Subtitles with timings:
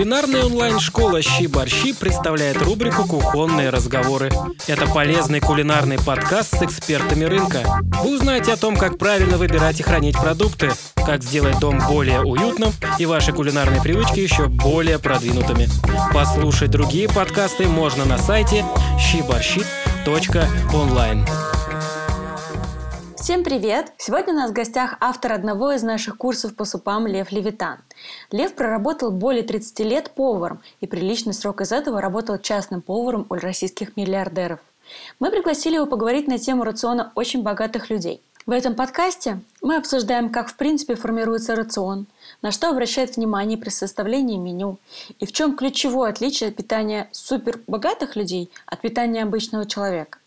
[0.00, 4.30] Кулинарная онлайн-школа «Щи-борщи» представляет рубрику «Кухонные разговоры».
[4.66, 7.82] Это полезный кулинарный подкаст с экспертами рынка.
[8.02, 12.72] Вы узнаете о том, как правильно выбирать и хранить продукты, как сделать дом более уютным
[12.98, 15.68] и ваши кулинарные привычки еще более продвинутыми.
[16.14, 18.64] Послушать другие подкасты можно на сайте
[18.98, 21.26] щиборщи.онлайн.
[23.30, 23.92] Всем привет!
[23.96, 27.78] Сегодня у нас в гостях автор одного из наших курсов по супам Лев Левитан.
[28.32, 33.34] Лев проработал более 30 лет поваром и приличный срок из этого работал частным поваром у
[33.34, 34.58] российских миллиардеров.
[35.20, 38.20] Мы пригласили его поговорить на тему рациона очень богатых людей.
[38.46, 42.06] В этом подкасте мы обсуждаем, как в принципе формируется рацион,
[42.42, 44.78] на что обращает внимание при составлении меню
[45.20, 50.18] и в чем ключевое отличие питания супербогатых людей от питания обычного человека.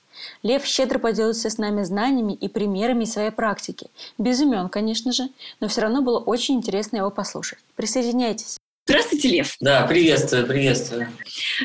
[0.43, 3.87] Лев щедро поделился с нами знаниями и примерами своей практики.
[4.17, 7.59] Без имен, конечно же, но все равно было очень интересно его послушать.
[7.75, 8.57] Присоединяйтесь.
[8.85, 9.55] Здравствуйте, Лев.
[9.61, 11.07] Да, приветствую, приветствую.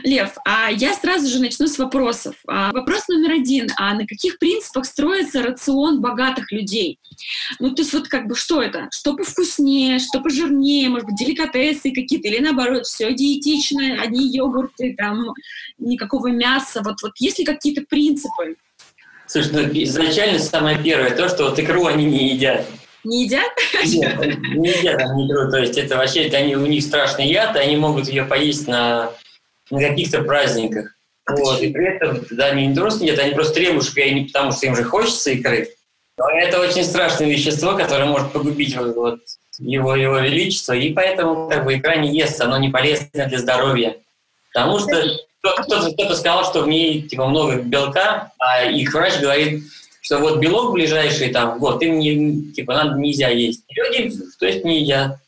[0.05, 2.37] Лев, а я сразу же начну с вопросов.
[2.47, 3.67] А, вопрос номер один.
[3.77, 7.01] А на каких принципах строится рацион богатых людей?
[7.59, 8.87] Ну, то есть вот как бы что это?
[8.93, 15.35] Что повкуснее, что пожирнее, может быть, деликатесы какие-то, или наоборот, все диетичное, одни йогурты, там,
[15.77, 16.83] никакого мяса.
[16.85, 18.55] Вот, вот есть ли какие-то принципы?
[19.27, 22.65] Слушай, ну, изначально самое первое, то, что вот икру они не едят.
[23.09, 23.51] Не едят?
[23.85, 25.51] Нет, не едят они икру.
[25.51, 28.69] То есть это вообще, это они, у них страшный яд, и они могут ее поесть
[28.69, 29.11] на,
[29.71, 30.95] на каких-то праздниках.
[31.25, 34.25] А вот, и при этом, да, они не просто нет, они просто требуют, и не
[34.27, 35.71] потому, что им же хочется икры.
[36.19, 39.21] Но это очень страшное вещество, которое может погубить вот,
[39.59, 43.97] его, его величество, и поэтому как бы икра не ест, оно не полезно для здоровья.
[44.53, 45.03] Потому что
[45.41, 49.65] кто-то, кто-то сказал, что в ней типа много белка, а их врач говорит,
[50.09, 53.65] что вот белок ближайший там год им не, типа надо нельзя есть.
[53.69, 55.19] Люди, то есть не едят.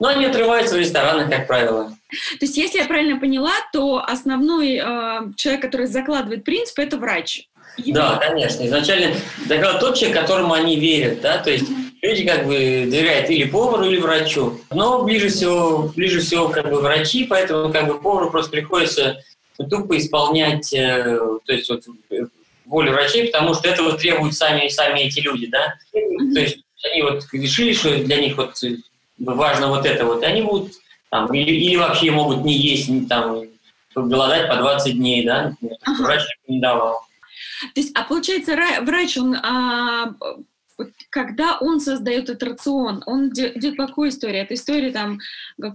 [0.00, 1.90] Но они отрываются в ресторанах, как правило.
[2.38, 7.48] То есть, если я правильно поняла, то основной э, человек, который закладывает принцип, это врач.
[7.76, 7.98] Его...
[7.98, 8.64] Да, конечно.
[8.64, 9.14] Изначально
[9.46, 11.98] закладывает тот человек, которому они верят, да, то есть mm-hmm.
[12.00, 12.54] люди как бы
[12.90, 14.58] доверяют или повару, или врачу.
[14.70, 19.18] Но ближе всего, ближе всего как бы врачи, поэтому как бы повару просто приходится
[19.68, 21.82] тупо исполнять, э, то есть вот
[22.64, 25.74] волю врачей, потому что этого требуют сами, сами эти люди, да.
[25.92, 26.58] То есть
[26.92, 28.60] они вот решили, что для них вот
[29.18, 30.72] важно вот это вот, и они будут
[31.10, 33.44] там, или, или вообще могут не есть, там,
[33.94, 35.54] голодать по 20 дней, да,
[35.84, 36.02] ага.
[36.02, 37.06] врач не давал.
[37.74, 40.12] То есть, а получается, врач, он а,
[41.14, 44.40] когда он создает этот рацион, он идет по какой истории?
[44.40, 45.20] Это история там
[45.62, 45.74] как,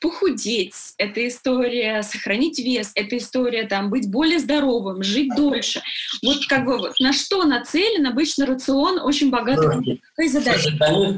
[0.00, 5.82] похудеть, это история сохранить вес, это история там быть более здоровым, жить дольше.
[6.22, 10.00] Вот как бы вот, на что нацелен обычно рацион очень богатый?
[10.14, 10.70] Какая задача?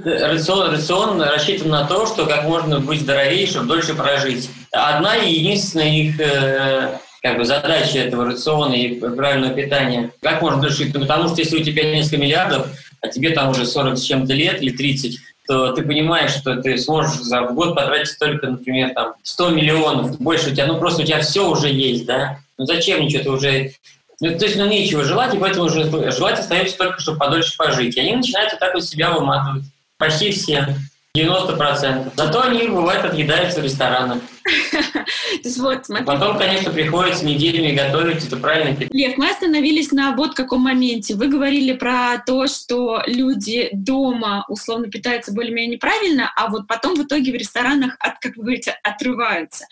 [0.02, 4.48] Рацион, рацион рассчитан на то, что как можно быть здоровее, чтобы дольше прожить.
[4.72, 10.10] Одна и единственная их э, как бы задача этого рациона и правильного питания.
[10.22, 10.90] Как можно дольше?
[10.90, 12.68] Потому что если у тебя несколько миллиардов,
[13.02, 16.78] а тебе там уже 40 с чем-то лет или 30, то ты понимаешь, что ты
[16.78, 21.04] сможешь за год потратить только, например, там 100 миллионов, больше у тебя, ну просто у
[21.04, 22.38] тебя все уже есть, да?
[22.56, 23.72] Ну зачем ничего, ты уже...
[24.20, 27.96] Ну, то есть, ну, нечего желать, и поэтому уже желать остается только, чтобы подольше пожить.
[27.96, 29.64] И они начинают вот так вот себя выматывать.
[29.98, 30.76] Почти все.
[31.14, 32.12] 90%.
[32.16, 34.22] Зато они, бывает, отъедаются в ресторанах.
[35.58, 36.06] вот, смотри.
[36.06, 38.74] Потом, конечно, приходится неделями готовить, это правильно.
[38.90, 41.14] Лев, мы остановились на вот каком моменте.
[41.14, 47.02] Вы говорили про то, что люди дома условно питаются более-менее неправильно, а вот потом в
[47.02, 49.66] итоге в ресторанах, от, как вы говорите, отрываются.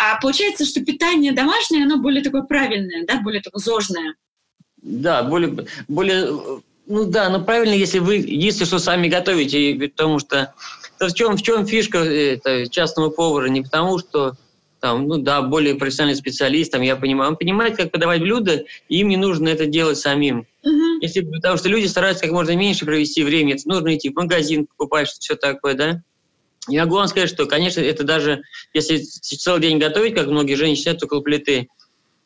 [0.00, 4.14] А получается, что питание домашнее, оно более такое правильное, да, более такое зожное.
[4.80, 10.54] Да, более, более ну да, но правильно, если вы, если что сами готовите, потому что
[10.98, 13.46] в чем, в чем фишка это, частного повара?
[13.48, 14.34] Не потому, что
[14.80, 18.98] там, ну да, более профессиональный специалист, там, я понимаю, он понимает, как подавать блюда, и
[19.00, 20.46] им не нужно это делать самим.
[20.64, 20.98] Uh-huh.
[21.00, 24.66] Если, потому что люди стараются как можно меньше провести время, это нужно идти в магазин,
[24.66, 26.02] покупать что-то все такое, да.
[26.68, 28.42] Я могу вам сказать, что, конечно, это даже,
[28.74, 31.68] если целый день готовить, как многие женщины сидят около плиты,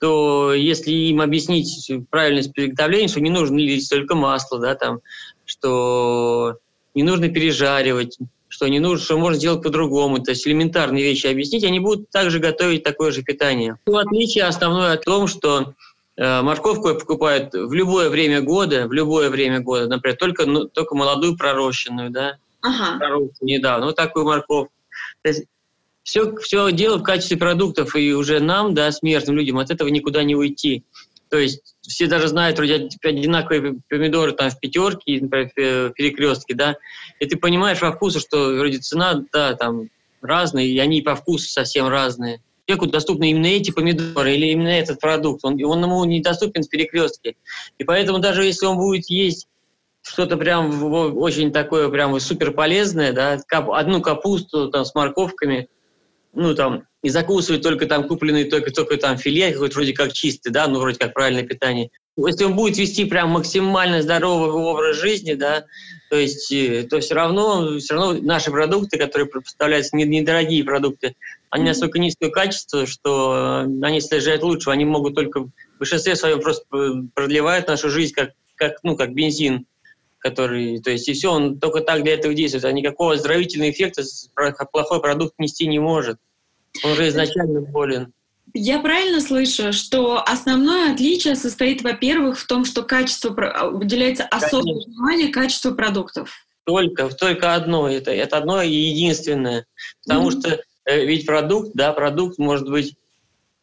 [0.00, 5.00] то если им объяснить правильность приготовления, что не нужно лить только масло, да, там,
[5.44, 6.56] что
[6.94, 8.18] не нужно пережаривать,
[8.48, 12.38] что не нужно, что можно сделать по-другому, то есть элементарные вещи объяснить, они будут также
[12.38, 13.76] готовить такое же питание.
[13.84, 15.74] В отличие основное о том, что
[16.16, 20.94] э, морковку покупают в любое время года, в любое время года, например, только, ну, только
[20.94, 22.98] молодую пророщенную, да, ага.
[22.98, 24.72] пророщенную недавно, вот такую морковку.
[25.22, 25.44] То есть
[26.10, 30.24] все, все дело в качестве продуктов, и уже нам, да, смертным людям, от этого никуда
[30.24, 30.82] не уйти.
[31.28, 36.74] То есть все даже знают вроде одинаковые помидоры там в пятерке, например, в перекрестке, да,
[37.20, 39.88] и ты понимаешь во вкусе, что вроде цена, да, там
[40.20, 42.42] разные, и они по вкусу совсем разные.
[42.66, 45.44] Человеку доступны именно эти помидоры или именно этот продукт.
[45.44, 47.36] Он, он ему недоступен в перекрестке.
[47.78, 49.46] И поэтому даже если он будет есть
[50.02, 55.68] что-то прям очень такое прям супер полезное, да, одну капусту там с морковками,
[56.32, 60.50] ну там, и закусывать только там купленные только, только там филе, какой-то вроде как чистый,
[60.50, 61.90] да, ну вроде как правильное питание.
[62.16, 65.64] Если он будет вести прям максимально здоровый образ жизни, да,
[66.10, 71.14] то есть, э, то все равно, все равно наши продукты, которые поставляются недорогие продукты,
[71.50, 76.40] они настолько низкого качества, что э, они слежают лучше, они могут только в большинстве своем
[76.40, 76.64] просто
[77.14, 79.66] продлевают нашу жизнь как, как, ну, как бензин
[80.20, 84.02] который, то есть и все, он только так для этого действует, а никакого оздоровительного эффекта
[84.70, 86.18] плохой продукт нести не может.
[86.84, 88.12] Он уже изначально болен.
[88.52, 93.30] Я правильно слышу, что основное отличие состоит, во-первых, в том, что качество
[93.68, 94.92] уделяется особое Конечно.
[94.92, 96.46] внимание качеству продуктов.
[96.64, 99.66] Только, только одно, это, это одно и единственное.
[100.04, 100.40] Потому mm-hmm.
[100.40, 102.96] что э, ведь продукт, да, продукт может быть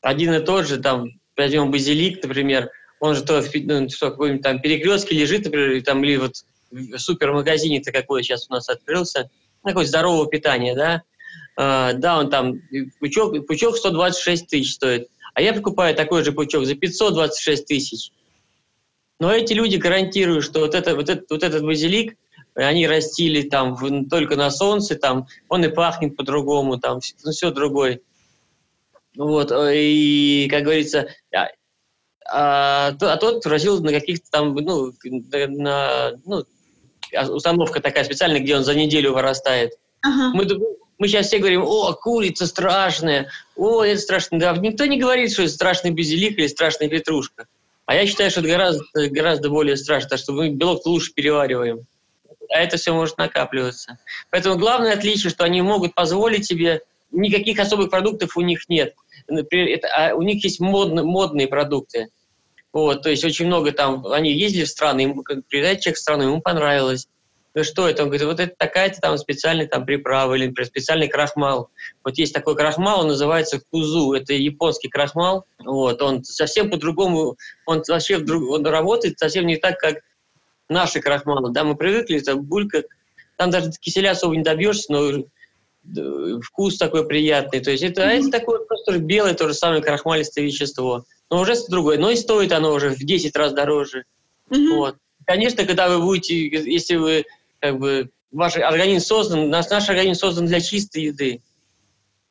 [0.02, 4.60] один и тот же, там, возьмем базилик, например, он же то, ну, что какой-нибудь там
[4.60, 9.30] перекрестке лежит, например, там, или вот в супермагазине-то какой сейчас у нас открылся,
[9.64, 11.04] такое здоровое питание, да,
[11.60, 12.62] Uh, да, он там,
[13.00, 18.12] пучок, пучок 126 тысяч стоит, а я покупаю такой же пучок за 526 тысяч.
[19.20, 22.16] Но эти люди гарантируют, что вот, это, вот, этот, вот этот базилик,
[22.54, 27.50] они растили там в, только на солнце, там он и пахнет по-другому, там ну, все
[27.50, 28.02] другое.
[29.16, 31.10] Вот, и, как говорится,
[32.32, 36.44] а, а, а тот растил на каких-то там, ну, на, ну,
[37.30, 39.74] установка такая специальная, где он за неделю вырастает.
[40.02, 40.32] Ага.
[40.34, 40.46] Мы,
[40.98, 44.40] мы сейчас все говорим, о, курица страшная, о, это страшно.
[44.40, 47.46] Да, никто не говорит, что это страшный базилик или страшная петрушка.
[47.86, 51.86] А я считаю, что это гораздо, гораздо более страшно, что мы белок лучше перевариваем.
[52.50, 53.98] А это все может накапливаться.
[54.30, 56.82] Поэтому главное отличие, что они могут позволить себе,
[57.12, 58.94] никаких особых продуктов у них нет.
[59.28, 62.08] Например, это, а у них есть модные, модные продукты.
[62.78, 66.24] Вот, то есть очень много там, они ездили в страны, ему приезжает человек в страну,
[66.26, 67.08] ему понравилось.
[67.56, 68.04] Ну что это?
[68.04, 71.72] Он говорит, вот это такая-то там специальная там приправа или, например, специальный крахмал.
[72.04, 75.48] Вот есть такой крахмал, он называется кузу, это японский крахмал.
[75.58, 77.36] Вот, он совсем по-другому,
[77.66, 79.96] он вообще вдруг, он работает совсем не так, как
[80.70, 81.52] наши крахмалы.
[81.52, 82.84] Да, мы привыкли, это булька,
[83.38, 85.24] там даже киселя особо не добьешься, но
[86.44, 87.60] вкус такой приятный.
[87.60, 88.20] То есть это, mm-hmm.
[88.20, 91.98] это такое просто белое, то же самое крахмалистое вещество но уже другое.
[91.98, 94.06] Но и стоит оно уже в 10 раз дороже.
[94.50, 94.76] Mm-hmm.
[94.76, 94.98] Вот.
[95.26, 97.26] Конечно, когда вы будете, если вы,
[97.60, 101.42] как бы, ваш организм создан, наш, наш организм создан для чистой еды.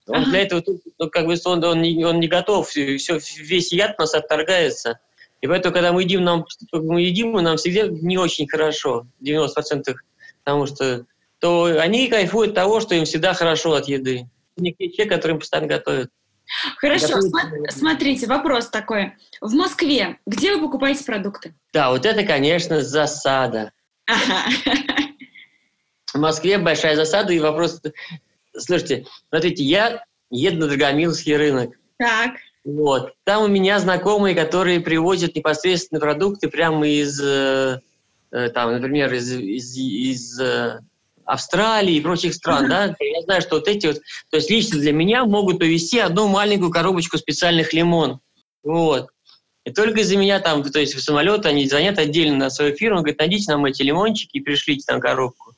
[0.06, 0.30] Он ага.
[0.30, 0.62] для этого,
[0.98, 5.00] ну, как бы, он, он, не, он не готов, все, весь яд у нас отторгается.
[5.40, 9.94] И поэтому, когда мы едим, нам, мы едим, нам всегда не очень хорошо, 90%,
[10.44, 11.04] потому что
[11.40, 14.30] то они кайфуют того, что им всегда хорошо от еды.
[14.56, 16.10] Не те, которым постоянно готовят.
[16.78, 19.12] Хорошо, см- смотрите, вопрос такой.
[19.40, 21.54] В Москве где вы покупаете продукты?
[21.72, 23.72] Да, вот это, конечно, засада.
[24.06, 24.44] Ага.
[26.14, 27.82] В Москве большая засада, и вопрос...
[28.56, 31.74] Слушайте, смотрите, я еду на Драгомиловский рынок.
[31.98, 32.36] Так.
[32.64, 33.14] Вот.
[33.24, 37.80] Там у меня знакомые, которые привозят непосредственно продукты прямо из, э,
[38.30, 40.80] э там, например, из, из, из э,
[41.26, 43.96] Австралии и прочих стран, да, я знаю, что вот эти вот,
[44.30, 48.20] то есть лично для меня могут повезти одну маленькую коробочку специальных лимон,
[48.62, 49.08] вот.
[49.64, 53.00] И только из-за меня там, то есть в самолет они звонят отдельно на свою фирму,
[53.00, 55.54] говорят, найдите нам эти лимончики и пришлите там коробку.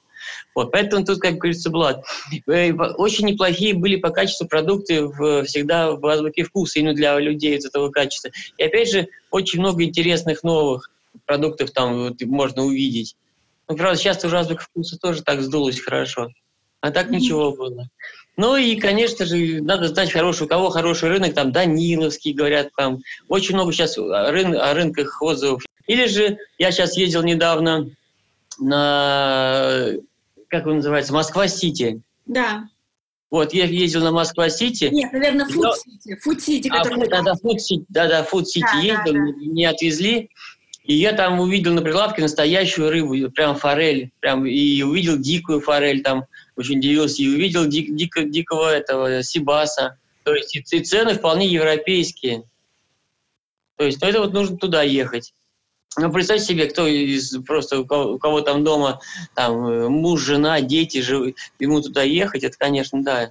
[0.55, 2.05] Вот, поэтому тут, как говорится, Влад,
[2.49, 7.57] э, очень неплохие были по качеству продукты в, всегда в азбуке вкуса именно для людей
[7.57, 8.31] из этого качества.
[8.57, 10.91] И опять же, очень много интересных новых
[11.27, 13.15] продуктов там вот, можно увидеть.
[13.69, 16.29] Ну, правда, сейчас уже азбука вкуса тоже так сдулась хорошо.
[16.81, 17.89] А так ничего было.
[18.37, 23.01] Ну и, конечно же, надо знать хороший, у кого хороший рынок, там Даниловский, говорят, там
[23.27, 25.65] очень много сейчас рын, о рынках отзывов.
[25.89, 27.91] Или же я сейчас ездил недавно
[28.61, 29.91] на,
[30.49, 32.01] как он называется, Москва-Сити.
[32.27, 32.69] Да.
[33.31, 34.85] Вот, я ездил на Москва-Сити.
[34.93, 36.17] Нет, наверное, Фуд-Сити.
[36.23, 37.07] Фуд-Сити, который...
[37.07, 39.33] А, да, да, Фуд-Сити, да, да, Фуд-Сити да, ездил, да, да.
[39.41, 40.31] не отвезли.
[40.89, 46.03] И я там увидел на прилавке настоящую рыбу, прям форель, прям, и увидел дикую форель,
[46.03, 46.25] там
[46.57, 49.99] очень удивился, и увидел дик, дико, дикого этого сибаса.
[50.23, 52.45] То есть и, и цены вполне европейские.
[53.77, 55.35] То есть, ну это вот нужно туда ехать.
[55.99, 58.99] Ну, представьте себе, кто из просто у кого, у кого там дома
[59.35, 63.31] там муж, жена, дети живут, ему туда ехать, это, конечно, да.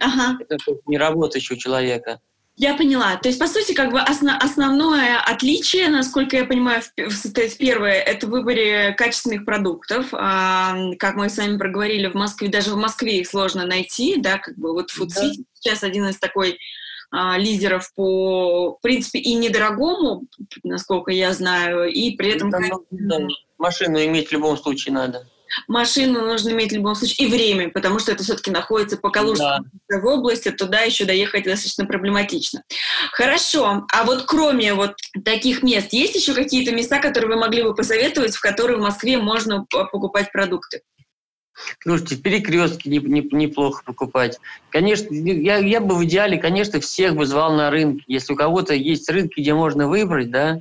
[0.00, 0.36] Ага.
[0.40, 2.20] Это не работающего человека.
[2.58, 3.16] Я поняла.
[3.16, 8.00] То есть, по сути, как бы осно- основное отличие, насколько я понимаю, состоит в первое,
[8.00, 10.08] это в выборе качественных продуктов.
[10.10, 14.38] А, как мы с вами проговорили, в Москве, даже в Москве их сложно найти, да,
[14.38, 15.44] как бы вот Food City да.
[15.54, 16.58] сейчас один из такой
[17.12, 20.24] а, лидеров по, в принципе, и недорогому,
[20.64, 22.50] насколько я знаю, и при этом...
[22.50, 22.58] Да,
[22.90, 23.18] да,
[23.56, 25.28] машину иметь в любом случае надо
[25.66, 29.58] машину нужно иметь в любом случае и время, потому что это все-таки находится по Калужской
[29.88, 29.98] да.
[30.02, 32.62] области, туда еще доехать достаточно проблематично.
[33.12, 37.74] Хорошо, а вот кроме вот таких мест, есть еще какие-то места, которые вы могли бы
[37.74, 40.82] посоветовать, в которые в Москве можно покупать продукты?
[41.80, 44.38] Слушайте, перекрестки не, не, неплохо покупать.
[44.70, 48.04] Конечно, я, я бы в идеале, конечно, всех бы звал на рынки.
[48.06, 50.60] Если у кого-то есть рынки, где можно выбрать, да,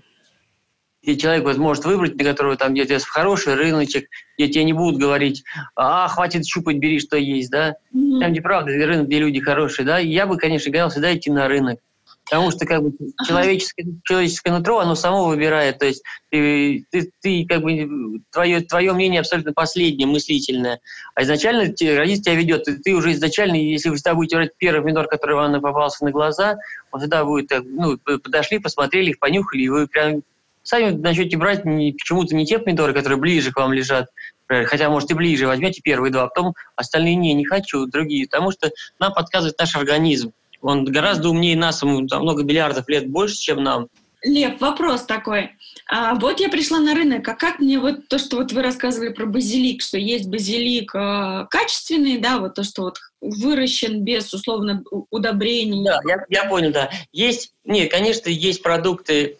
[1.07, 4.99] где человек вот может выбрать, на которого там где-то хороший рыночек, где тебе не будут
[4.99, 7.77] говорить, а, хватит щупать, бери, что есть, да.
[7.95, 8.19] Mm-hmm.
[8.19, 9.99] Там, где правда, рынок, где люди хорошие, да.
[9.99, 11.79] Я бы, конечно, говорил всегда идти на рынок.
[12.25, 12.91] Потому что как бы
[13.25, 15.79] человеческое, человеческое нутро, оно само выбирает.
[15.79, 20.81] То есть ты, ты, ты как бы твое, твое мнение абсолютно последнее, мыслительное.
[21.15, 22.65] А изначально те, родитель тебя ведет.
[22.65, 26.11] Ты, ты уже изначально, если вы всегда будете брать первый помидор, который вам попался на
[26.11, 26.57] глаза,
[26.91, 30.21] он всегда будет так, ну, подошли, посмотрели их, понюхали, и вы прям
[30.67, 34.07] сами начнете брать почему-то не те помидоры, которые ближе к вам лежат,
[34.47, 38.51] хотя, может, и ближе, возьмете первые два, а потом остальные не, не хочу, другие, потому
[38.51, 40.33] что нам подсказывает наш организм.
[40.61, 43.87] Он гораздо умнее нас, ему там, много миллиардов лет больше, чем нам.
[44.23, 45.51] Лев, вопрос такой.
[45.89, 49.13] А, вот я пришла на рынок, а как мне вот то, что вот вы рассказывали
[49.13, 54.83] про базилик, что есть базилик э, качественный, да, вот то, что вот выращен без, условно,
[55.11, 55.85] удобрений?
[55.85, 56.89] Да, я, я понял, да.
[57.13, 59.37] Есть, нет, конечно, есть продукты,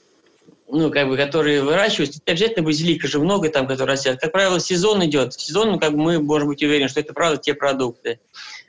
[0.70, 4.20] ну, как бы, которые выращиваются, обязательно базилика же много там, которые растят.
[4.20, 5.34] Как правило, сезон идет.
[5.34, 8.20] В сезон, ну, как бы мы можем быть уверены, что это, правда, те продукты.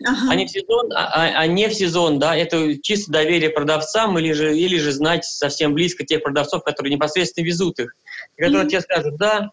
[0.05, 0.31] Ага.
[0.31, 4.17] А не в сезон, а, а, а не в сезон, да, это чисто доверие продавцам
[4.19, 7.97] или же, или же знать совсем близко тех продавцов, которые непосредственно везут их.
[8.37, 8.71] И которые mm-hmm.
[8.71, 9.51] тебе скажут, да,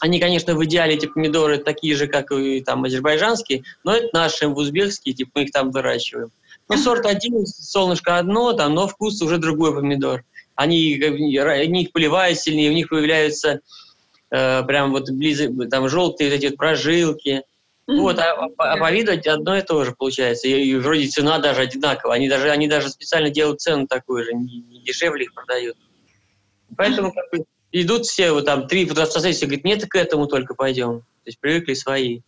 [0.00, 4.46] они, конечно, в идеале эти помидоры такие же, как и там азербайджанские, но это наши
[4.48, 6.30] узбекские, типа мы их там выращиваем.
[6.68, 12.38] Ну, сорт один, солнышко одно, там, но вкус уже другой помидор они, они их поливают
[12.38, 13.60] сильнее, у них появляются
[14.30, 17.42] э, прям вот близко, там желтые вот эти вот прожилки.
[17.88, 17.96] Mm-hmm.
[17.96, 20.46] Вот, а, а, а по виду одно и то же получается.
[20.48, 22.16] И, и вроде цена даже одинаковая.
[22.16, 25.76] Они даже, они даже специально делают цену такую же, не, не дешевле их продают.
[26.76, 31.00] Поэтому как бы, идут все вот там три фотососеди, говорят, нет, к этому только пойдем.
[31.00, 32.20] То есть привыкли свои.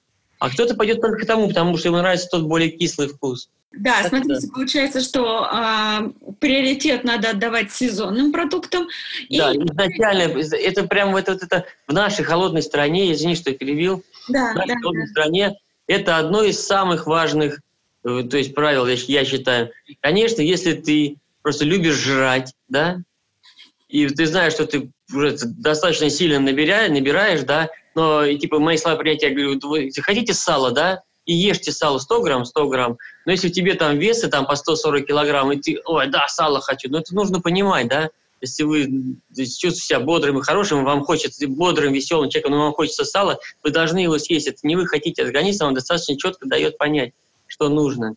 [0.43, 3.49] А кто-то пойдет только к тому, потому что ему нравится тот более кислый вкус.
[3.71, 4.53] Да, так смотрите, да.
[4.53, 8.89] получается, что э, приоритет надо отдавать сезонным продуктам.
[9.31, 9.57] Да, и...
[9.59, 14.51] изначально, это прям вот, вот это в нашей холодной стране, извини, что я перебил, да,
[14.51, 15.11] в нашей да, холодной да.
[15.13, 15.57] стране
[15.87, 17.61] это одно из самых важных,
[18.05, 19.71] э, то есть правил, я, я считаю.
[20.01, 22.99] Конечно, если ты просто любишь жрать, да,
[23.89, 28.77] и ты знаешь, что ты уже достаточно сильно набираешь, набираешь, да, но и, типа мои
[28.77, 32.99] слова принятия, я говорю, вы хотите сало, да, и ешьте сало 100 грамм, 100 грамм.
[33.27, 36.91] Но если тебе там весы там по 140 килограмм, и ты, ой, да, сало хочу,
[36.91, 38.11] но это нужно понимать, да.
[38.41, 38.89] Если вы
[39.37, 43.71] чувствуете себя бодрым и хорошим, вам хочется бодрым, веселым человеком, но вам хочется сала, вы
[43.71, 44.49] должны его съесть.
[44.49, 47.13] Это не вы хотите, организм вам достаточно четко дает понять,
[47.47, 48.17] что нужно.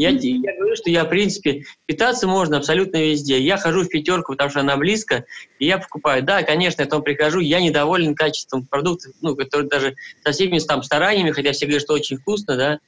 [0.00, 3.38] Я, я говорю, что я, в принципе, питаться можно абсолютно везде.
[3.38, 5.26] Я хожу в пятерку, потому что она близко,
[5.58, 6.22] и я покупаю.
[6.22, 10.82] Да, конечно, я там прихожу, я недоволен качеством продуктов, ну, которые даже со всеми там
[10.82, 12.78] стараниями, хотя все говорят, что очень вкусно, да,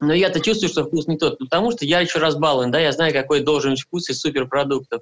[0.00, 3.12] но я-то чувствую, что вкус не тот, потому что я еще разбалован, да, я знаю,
[3.12, 5.00] какой должен быть вкус из суперпродуктов.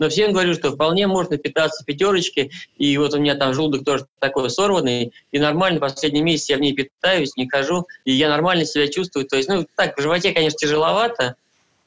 [0.00, 4.06] Но всем говорю, что вполне можно питаться пятерочки, и вот у меня там желудок тоже
[4.18, 8.64] такой сорванный, и нормально последний месяц я в ней питаюсь, не хожу, и я нормально
[8.64, 9.26] себя чувствую.
[9.26, 11.36] То есть, ну, так, в животе, конечно, тяжеловато,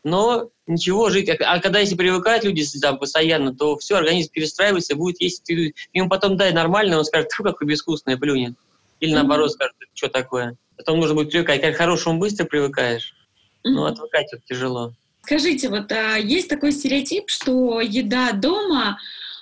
[0.03, 1.27] но ничего, жить.
[1.27, 5.49] А когда если привыкают люди там, постоянно, то все, организм перестраивается, будет есть.
[5.91, 8.53] Ему потом дай нормально, он скажет, фу, какой безвкусный плюнет.
[8.99, 10.55] Или наоборот скажет, что такое.
[10.77, 11.61] Потом нужно будет привыкать.
[11.61, 13.15] Как к хорошему быстро привыкаешь,
[13.63, 14.93] но отвыкать вот тяжело.
[15.25, 18.99] Скажите, вот а, есть такой стереотип, что еда дома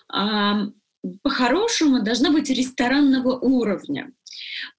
[0.08, 0.68] а,
[1.24, 4.12] по-хорошему должна быть ресторанного уровня.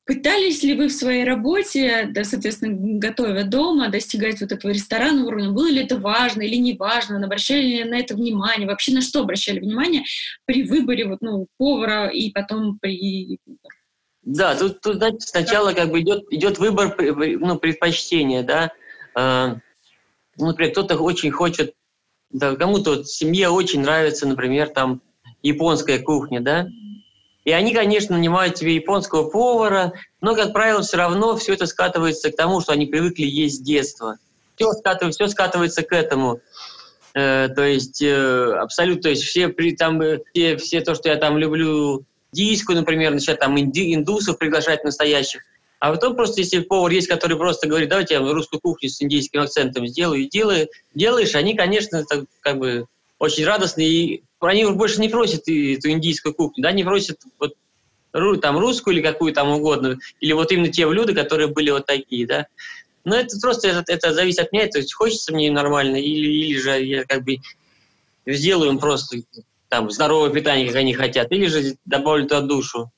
[0.04, 5.50] Пытались ли вы в своей работе, да, соответственно, готовя дома, достигать вот этого ресторанного уровня?
[5.50, 7.24] Было ли это важно или не важно?
[7.24, 8.68] Обращали ли на это внимание?
[8.68, 10.04] Вообще на что обращали внимание
[10.44, 13.38] при выборе вот, ну, повара и потом при...
[14.22, 18.72] Да, тут, тут знаете, сначала как бы идет, идет выбор ну, предпочтения, да,
[19.14, 19.56] а,
[20.46, 21.74] например, кто-то очень хочет,
[22.30, 25.00] да, кому-то вот семье очень нравится, например, там
[25.42, 26.66] японская кухня, да,
[27.44, 32.30] и они, конечно, нанимают себе японского повара, но, как правило, все равно все это скатывается
[32.30, 34.18] к тому, что они привыкли есть с детства.
[34.54, 36.40] Все скатывается, все скатывается к этому.
[37.14, 41.08] Э, то есть э, абсолютно, то есть все, при, там, э, все, все то, что
[41.08, 45.42] я там люблю, диску, например, начать там инди, индусов приглашать настоящих.
[45.82, 49.40] А потом просто, если повар есть, который просто говорит, давайте я русскую кухню с индийским
[49.40, 52.86] акцентом сделаю, и делаю, делаешь, они, конечно, так, как бы
[53.18, 57.56] очень радостные, и они уже больше не просят эту индийскую кухню, да, не просят вот
[58.40, 62.28] там русскую или какую там угодно, или вот именно те блюда, которые были вот такие,
[62.28, 62.46] да.
[63.02, 66.60] Но это просто это, это зависит от меня, то есть хочется мне нормально, или, или
[66.60, 67.38] же я как бы
[68.24, 69.16] сделаю им просто
[69.68, 72.92] там здоровое питание, как они хотят, или же добавлю туда душу.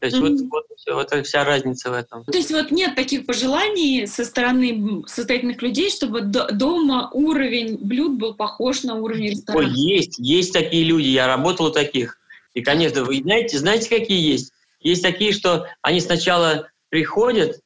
[0.00, 0.48] То есть mm-hmm.
[0.50, 2.24] вот, вот, вот вся разница в этом.
[2.24, 8.34] То есть вот нет таких пожеланий со стороны состоятельных людей, чтобы дома уровень блюд был
[8.34, 9.66] похож на уровень ресторана?
[9.66, 12.18] Ой, есть, есть такие люди, я работал у таких.
[12.54, 14.52] И, конечно, вы знаете, знаете, какие есть?
[14.80, 17.60] Есть такие, что они сначала приходят,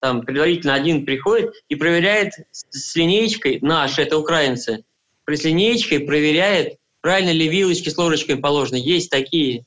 [0.00, 4.84] там предварительно один приходит и проверяет с линеечкой, наш, это украинцы,
[5.26, 8.76] с линеечкой проверяет, правильно ли вилочки с ложечкой положены.
[8.76, 9.64] Есть такие.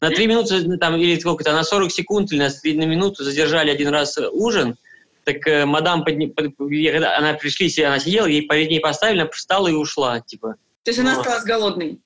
[0.00, 3.70] На три минуты, ну, там, или сколько-то, на 40 секунд или на, на минуту задержали
[3.70, 4.76] один раз ужин,
[5.24, 6.28] так э, мадам, подня...
[6.28, 6.54] под...
[6.58, 10.56] она пришли, она сидела, ей перед ней поставили, она встала и ушла, типа.
[10.84, 12.00] То есть она осталась голодной?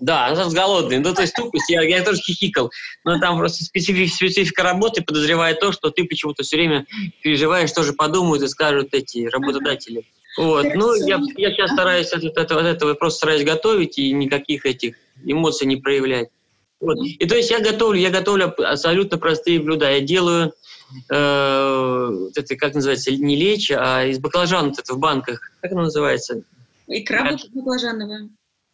[0.00, 0.98] Да, она осталась голодной.
[0.98, 2.70] Ну, то есть тупость, я, я тоже хихикал.
[3.04, 6.86] Но там просто специфика, специфика работы подозревает то, что ты почему-то все время
[7.22, 10.04] переживаешь, что же подумают и скажут эти работодатели.
[10.36, 10.66] Вот.
[10.74, 14.96] Ну, я, я сейчас стараюсь от, от, от этого просто стараюсь готовить и никаких этих
[15.24, 16.28] эмоций не проявлять.
[16.80, 16.96] Вот.
[17.02, 19.90] И то есть я готовлю, я готовлю абсолютно простые блюда.
[19.90, 20.52] Я делаю
[21.10, 25.40] э, это как называется, не лечь, а из баклажанов это в банках.
[25.60, 26.42] Как оно называется?
[26.86, 28.28] Икра баклажановая.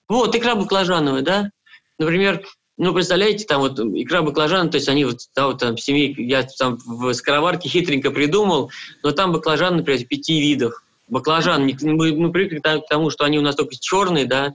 [0.08, 1.50] Вот, икра баклажановая, да.
[1.98, 2.44] Например,
[2.76, 6.42] ну, представляете, там вот икра баклажан, то есть они вот, да, вот там семей, я
[6.42, 8.70] там в скороварке хитренько придумал,
[9.02, 10.82] но там баклажан, например, пяти видов.
[11.08, 14.54] Баклажан, мы, мы привыкли к тому, что они у нас только черные, да,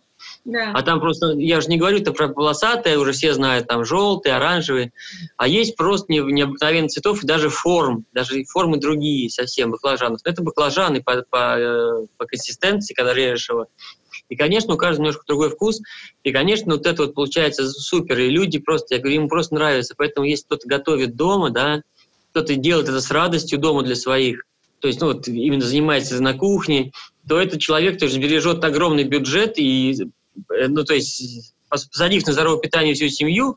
[0.52, 0.72] да.
[0.74, 4.36] А там просто, я же не говорю это про полосатые, уже все знают, там желтые,
[4.36, 4.92] оранжевые.
[5.38, 10.22] А есть просто необыкновенных цветов и даже форм, даже формы другие совсем баклажанов.
[10.26, 13.68] Но это баклажаны по, по, э, по консистенции, когда режешь его.
[14.30, 15.82] И, конечно, у каждого немножко другой вкус.
[16.24, 18.20] И, конечно, вот это вот получается супер.
[18.20, 19.96] И люди просто, я говорю, им просто нравится.
[19.98, 21.82] Поэтому если кто-то готовит дома, да,
[22.32, 24.44] кто-то делает это с радостью дома для своих,
[24.80, 26.92] то есть, ну, вот именно занимается на кухне,
[27.28, 30.08] то этот человек тоже бережет огромный бюджет и
[30.50, 33.56] ну, то есть посадив на здоровое питание всю семью,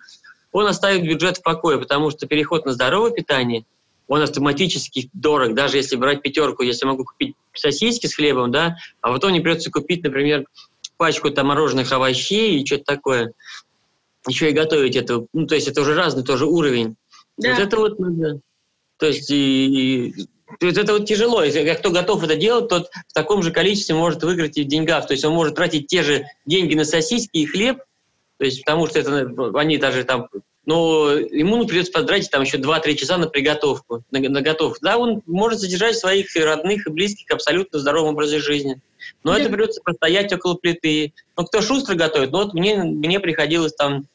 [0.53, 3.65] он оставит бюджет в покое, потому что переход на здоровое питание,
[4.07, 9.13] он автоматически дорог, даже если брать пятерку, если могу купить сосиски с хлебом, да, а
[9.13, 10.45] потом не придется купить, например,
[10.97, 13.33] пачку там мороженых овощей и что-то такое.
[14.29, 15.27] Еще и готовить это.
[15.33, 16.97] Ну, то есть это уже разный тоже уровень.
[17.39, 17.51] Да.
[17.51, 18.41] Вот это вот надо.
[18.99, 20.29] То есть и, и
[20.61, 21.43] это вот тяжело.
[21.43, 25.07] Если кто готов это делать, тот в таком же количестве может выиграть и в деньгах.
[25.07, 27.79] То есть он может тратить те же деньги на сосиски и хлеб,
[28.39, 30.29] то есть потому что это они даже там
[30.65, 34.79] но ему ну, придется потратить там еще 2-3 часа на приготовку, на, на готовку.
[34.81, 38.81] Да, он может содержать своих родных и близких абсолютно здоровом образе жизни.
[39.25, 39.41] Но да.
[39.41, 41.15] это придется постоять около плиты.
[41.37, 44.07] Ну, кто шустро готовит, ну вот мне, мне приходилось там,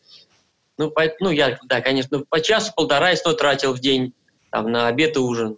[0.77, 4.13] ну, по, ну я, да, конечно, по часу-полтора я сто тратил в день
[4.49, 5.57] там, на обед и ужин.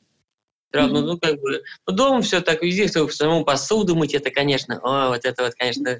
[0.71, 5.09] Правда, ну, как бы, ну, дома все так, везде самому посуду мыть, это, конечно, о,
[5.09, 5.99] вот это вот, конечно.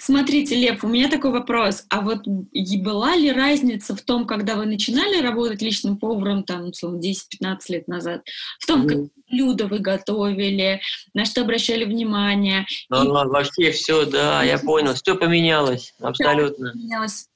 [0.00, 1.84] Смотрите, Лев, у меня такой вопрос.
[1.88, 6.98] А вот была ли разница в том, когда вы начинали работать личным поваром, там, условно,
[6.98, 8.22] 10-15 лет назад,
[8.58, 8.98] в том, как
[9.30, 10.80] блюда вы готовили,
[11.14, 12.66] на что обращали внимание?
[12.88, 13.28] Ну, и...
[13.28, 16.66] вообще все, да, я понял, все поменялось, абсолютно.
[16.66, 17.28] Да, поменялось.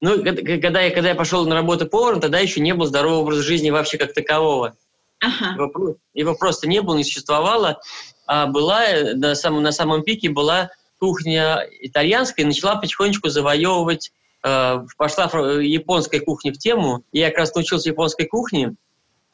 [0.00, 3.42] Ну, когда я, когда я пошел на работу поваром, тогда еще не был здорового образа
[3.42, 4.76] жизни вообще как такового.
[5.20, 5.54] Ага.
[5.54, 7.80] Его, его просто не было, не существовало.
[8.26, 8.82] А была
[9.14, 14.12] на самом, на самом пике была кухня итальянская, и начала потихонечку завоевывать
[14.44, 15.24] э, пошла
[15.60, 17.04] японская кухня в тему.
[17.12, 18.74] Я как раз научился японской кухне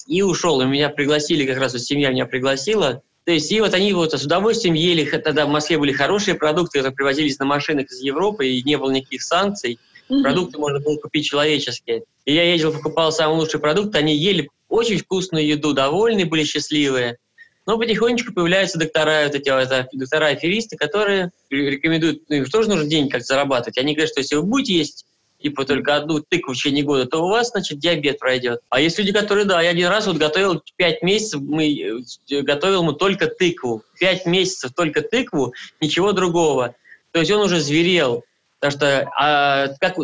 [0.07, 0.61] и ушел.
[0.61, 3.03] И меня пригласили, как раз вот семья меня пригласила.
[3.25, 6.79] То есть, и вот они вот с удовольствием ели, тогда в Москве были хорошие продукты,
[6.79, 9.79] которые привозились на машинах из Европы, и не было никаких санкций.
[10.11, 10.23] Mm-hmm.
[10.23, 12.05] Продукты можно было купить человеческие.
[12.27, 17.18] И я ездил, покупал самые лучшие продукты, они ели очень вкусную еду, довольны были, счастливые.
[17.66, 23.10] Но потихонечку появляются доктора, вот эти вот, доктора-аферисты, которые рекомендуют, ну, им тоже нужно деньги
[23.10, 23.78] как зарабатывать.
[23.78, 25.06] Они говорят, что если вы будете есть
[25.40, 28.60] типа только одну тыкву в течение года, то у вас, значит, диабет пройдет.
[28.70, 32.82] А есть люди, которые, да, я один раз вот готовил пять месяцев, мы, э, готовил
[32.82, 33.82] ему только тыкву.
[33.98, 36.74] Пять месяцев только тыкву, ничего другого.
[37.12, 38.24] То есть он уже зверел.
[38.64, 39.96] Потому что а, как,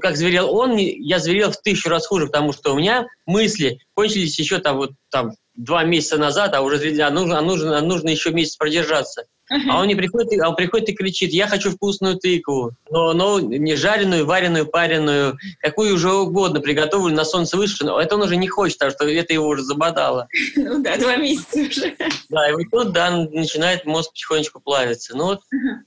[0.00, 4.36] как зверел он, я зверел в тысячу раз хуже, потому что у меня мысли кончились
[4.40, 8.08] еще там вот там два месяца назад, а уже а нужно, а нужно, а нужно
[8.08, 9.26] еще месяц продержаться.
[9.68, 13.40] А он не приходит, а он приходит и кричит, я хочу вкусную тыкву, но, но
[13.40, 17.98] не жареную, вареную, пареную, какую уже угодно, приготовленную на солнце высушенную.
[17.98, 20.28] Это он уже не хочет, потому что это его уже забодало.
[20.56, 21.96] Ну да, два месяца уже.
[22.28, 25.16] Да, и вот тут, да, начинает мозг потихонечку плавиться.
[25.16, 25.40] Ну вот,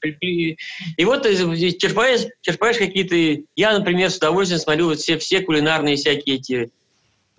[0.03, 3.43] и вот черпаешь, черпаешь какие-то...
[3.55, 6.71] Я, например, с удовольствием смотрю вот все, все кулинарные всякие эти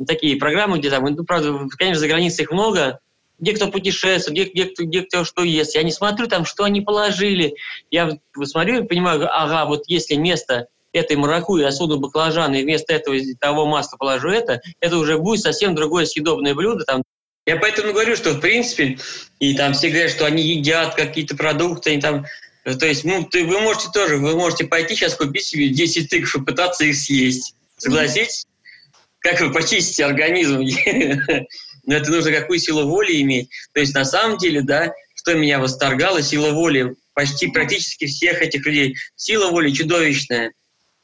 [0.07, 3.01] такие программы, где там, ну, правда, конечно, за границей их много,
[3.39, 5.75] где кто путешествует, где, где, где кто что ест.
[5.75, 7.55] Я не смотрю там, что они положили.
[7.91, 12.95] Я смотрю и понимаю, ага, вот если место этой маракуйи, я суду баклажан, и вместо
[12.95, 16.85] этого того масла положу это, это уже будет совсем другое съедобное блюдо.
[16.85, 17.03] Там.
[17.45, 18.99] Я поэтому говорю, что в принципе,
[19.39, 22.25] и там все говорят, что они едят какие-то продукты, они там
[22.65, 26.27] то есть, ну, ты, вы можете тоже, вы можете пойти сейчас купить себе 10 тык,
[26.27, 27.55] чтобы пытаться их съесть.
[27.77, 28.45] Согласитесь?
[29.21, 30.63] Как вы почистите организм?
[31.87, 33.49] но это нужно какую силу воли иметь.
[33.73, 38.67] То есть на самом деле, да, что меня восторгало, сила воли почти практически всех этих
[38.67, 38.97] людей.
[39.15, 40.53] Сила воли чудовищная.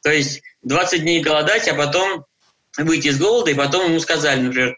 [0.03, 2.25] То есть 20 дней голодать, а потом
[2.77, 4.77] выйти из голода, и потом ему сказали, например,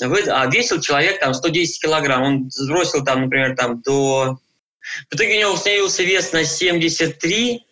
[0.00, 4.38] вы, а весил человек там 110 килограмм, он сбросил там, например, там до...
[5.10, 7.66] В итоге у него установился вес на 73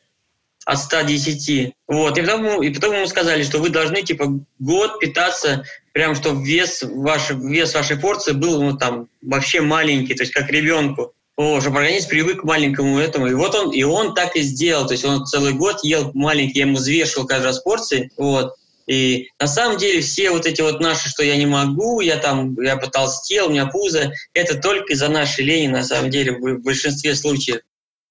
[0.66, 1.72] от 110.
[1.86, 2.18] Вот.
[2.18, 6.82] И потом, и потом ему сказали, что вы должны типа год питаться прям чтобы вес,
[6.82, 11.14] ваш, вес вашей порции был ну, там вообще маленький, то есть как ребенку.
[11.36, 13.26] О, чтобы организм привык к маленькому этому.
[13.28, 14.86] И вот он, и он так и сделал.
[14.86, 18.10] То есть он целый год ел маленький, я ему взвешивал каждый раз порции.
[18.16, 18.54] Вот.
[18.86, 22.60] И на самом деле все вот эти вот наши, что я не могу, я там,
[22.60, 27.14] я потолстел, у меня пузо, это только из-за нашей лени, на самом деле, в большинстве
[27.14, 27.60] случаев.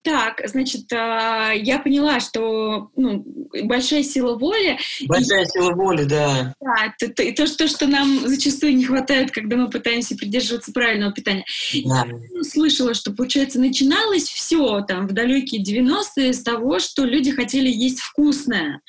[0.06, 3.26] Так, значит, а, я поняла, что ну,
[3.63, 4.78] большая сила воли.
[5.08, 6.54] Большая и, сила воли, да.
[6.62, 11.12] Да, то, то, то, то, что нам зачастую не хватает, когда мы пытаемся придерживаться правильного
[11.12, 11.44] питания.
[11.86, 12.06] Да.
[12.06, 17.68] Я слышала, что, получается, начиналось все там в далекие 90-е с того, что люди хотели
[17.68, 18.82] есть вкусное,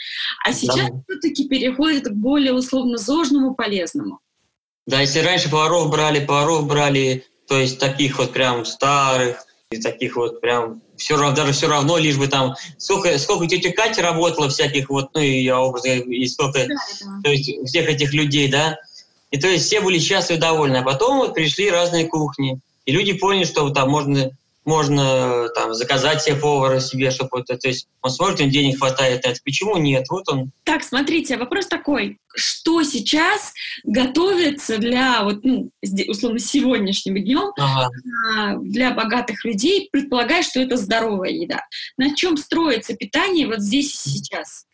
[0.45, 1.03] а сейчас да.
[1.09, 4.21] все-таки переходит к более условно зожному, полезному.
[4.87, 10.17] Да, если раньше поваров брали, поваров брали, то есть таких вот прям старых, и таких
[10.17, 14.49] вот прям все равно, даже все равно, лишь бы там, сколько, сколько тетя Катя работала
[14.49, 16.67] всяких вот, ну и я образно, и сколько,
[17.23, 18.79] то есть всех этих людей, да,
[19.31, 20.77] и то есть все были счастливы и довольны.
[20.79, 24.31] А потом вот пришли разные кухни, и люди поняли, что там можно
[24.67, 29.25] можно там заказать себе повара себе, чтобы вот, то есть он смотрит, он денег хватает,
[29.25, 30.07] а почему нет?
[30.11, 30.51] Вот он.
[30.65, 33.53] Так, смотрите, вопрос такой, что сейчас
[33.85, 35.71] готовится для вот ну,
[36.09, 37.89] условно сегодняшним днем ага.
[38.35, 41.63] А, для богатых людей, предполагая, что это здоровая еда.
[41.97, 44.67] На чем строится питание вот здесь и сейчас?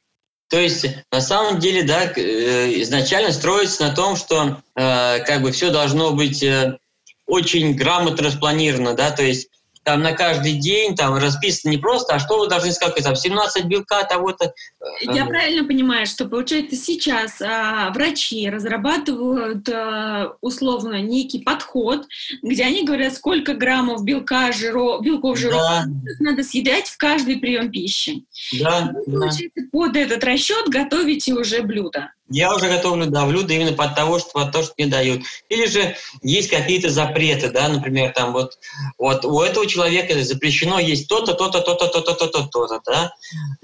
[0.53, 5.51] То есть, на самом деле, да, э, изначально строится на том, что э, как бы
[5.51, 6.77] все должно быть э,
[7.25, 9.49] очень грамотно распланировано, да, то есть
[9.85, 13.65] там на каждый день там расписано не просто, а что вы должны сказать, там 17
[13.65, 14.53] белка того-то.
[15.01, 22.07] Я правильно понимаю, что получается сейчас а, врачи разрабатывают а, условно некий подход,
[22.43, 25.85] где они говорят, сколько граммов белка, жиро, белков, жиров да.
[26.19, 28.25] надо съедать в каждый прием пищи.
[28.61, 29.19] Да, Вы, да.
[29.21, 32.11] Получается, под этот расчет готовите уже блюдо.
[32.33, 35.23] Я уже готовлю, да, блюда именно под того, что под то, что мне дают.
[35.51, 38.59] Или же есть какие-то запреты, да, например, там вот,
[38.97, 43.13] вот у этого человека запрещено есть то-то, то-то, то-то, то-то, то-то, то-то, да.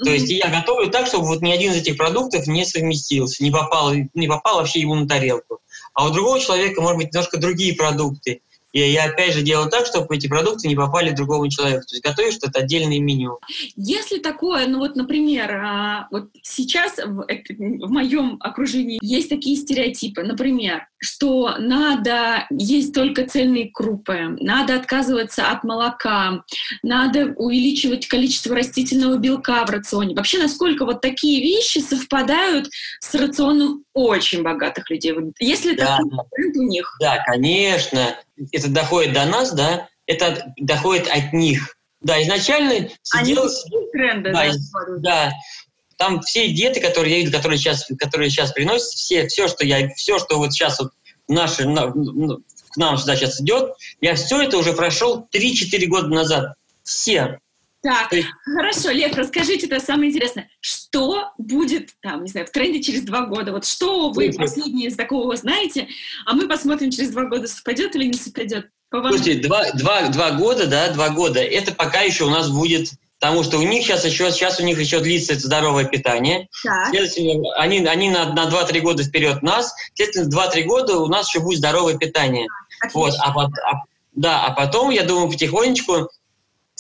[0.04, 3.50] То есть я готовлю так, чтобы вот ни один из этих продуктов не совместился, не
[3.50, 5.60] попал, не попал вообще ему на тарелку.
[5.94, 8.42] А у другого человека, может быть, немножко другие продукты.
[8.72, 11.86] И я опять же делаю так, чтобы эти продукты не попали другому человеку.
[11.86, 13.38] То есть готовишь что-то отдельное меню.
[13.76, 20.22] Если такое, ну вот, например, а, вот сейчас в, в моем окружении есть такие стереотипы,
[20.22, 26.44] например, что надо есть только цельные крупы, надо отказываться от молока,
[26.82, 30.14] надо увеличивать количество растительного белка в рационе.
[30.14, 32.68] Вообще, насколько вот такие вещи совпадают
[33.00, 35.14] с рационом очень богатых людей?
[35.38, 35.98] Если да.
[35.98, 36.96] такой тренд у них?
[37.00, 38.16] Да, конечно
[38.52, 41.76] это доходит до нас, да, это доходит от них.
[42.00, 43.42] Да, изначально сидел...
[43.42, 45.32] Они тренды, да, да, да.
[45.96, 49.88] Там все диеты, которые я видел, которые сейчас, которые сейчас приносят, все, все, что я,
[49.94, 50.92] все, что вот сейчас вот
[51.26, 52.38] наши, на, ну,
[52.70, 56.54] к нам сюда сейчас идет, я все это уже прошел 3-4 года назад.
[56.84, 57.40] Все.
[57.82, 58.28] Так, есть...
[58.44, 60.50] хорошо, Лев, расскажите это самое интересное.
[60.60, 63.52] Что будет там, не знаю, в тренде через два года?
[63.52, 65.88] Вот что вы последнее из такого знаете,
[66.26, 68.70] а мы посмотрим через два года, совпадет или не совпадет.
[68.90, 73.42] Слушайте, два, два, два года, да, два года, это пока еще у нас будет Потому
[73.42, 76.48] что у них сейчас еще, сейчас у них еще длится это здоровое питание.
[76.62, 76.90] Так.
[76.90, 79.74] Следовательно, они, они на, на 2-3 года вперед нас.
[79.94, 82.46] Следовательно, 2-3 года у нас еще будет здоровое питание.
[82.80, 83.00] Отлично.
[83.00, 83.82] Вот, а, а,
[84.14, 86.08] да, а потом, я думаю, потихонечку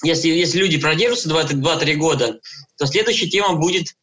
[0.02, 2.40] если, если люди продержатся 2-3 года,
[2.76, 3.94] то следующая тема будет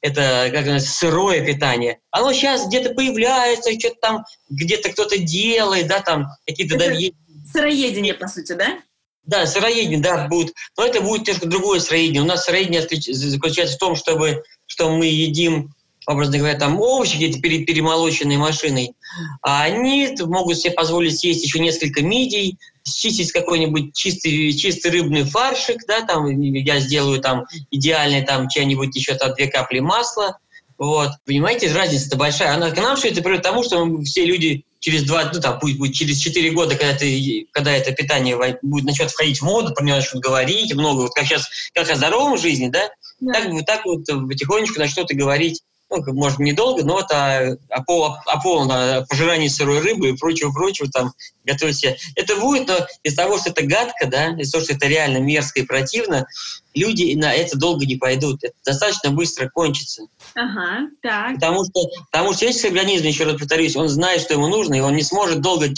[0.00, 1.98] это как называется, сырое питание.
[2.10, 6.76] Оно сейчас где-то появляется, что-то там, где-то кто-то делает, да, там какие-то...
[6.76, 6.92] Да,
[7.50, 8.80] сыроедение, по сути, да?
[9.22, 10.52] Да, сыроедение, да, будет.
[10.76, 12.20] Но это будет немножко другое сыроедение.
[12.20, 15.72] У нас сыроедение заключается в том, чтобы, что мы едим
[16.06, 18.92] образно говоря, там овощи где-то перемолоченные машиной,
[19.42, 25.86] а они могут себе позволить съесть еще несколько мидий, счистить какой-нибудь чистый, чистый рыбный фаршик,
[25.86, 30.38] да, там я сделаю там идеальный там чья-нибудь еще там две капли масла,
[30.76, 31.10] вот.
[31.24, 32.54] Понимаете, разница-то большая.
[32.54, 35.40] Она к нам все это приводит к тому, что мы все люди через два, ну
[35.40, 39.44] там, пусть будет через четыре года, когда, ты, когда это питание будет начнет входить в
[39.44, 43.32] моду, про него начнут говорить много, вот как сейчас, как о здоровом жизни, да, да.
[43.32, 45.62] Так, так вот потихонечку начнут и говорить
[45.96, 51.12] ну, может, недолго, но это о, пол, о полном пожирании сырой рыбы и прочего-прочего там
[51.44, 51.96] готовить себе.
[52.16, 55.60] Это будет, но из-за того, что это гадко, да, из-за того, что это реально мерзко
[55.60, 56.26] и противно,
[56.74, 58.42] люди на это долго не пойдут.
[58.42, 60.04] Это достаточно быстро кончится.
[60.34, 61.34] Ага, так.
[61.34, 64.80] Потому что, потому что если организм, еще раз повторюсь, он знает, что ему нужно, и
[64.80, 65.68] он не сможет долго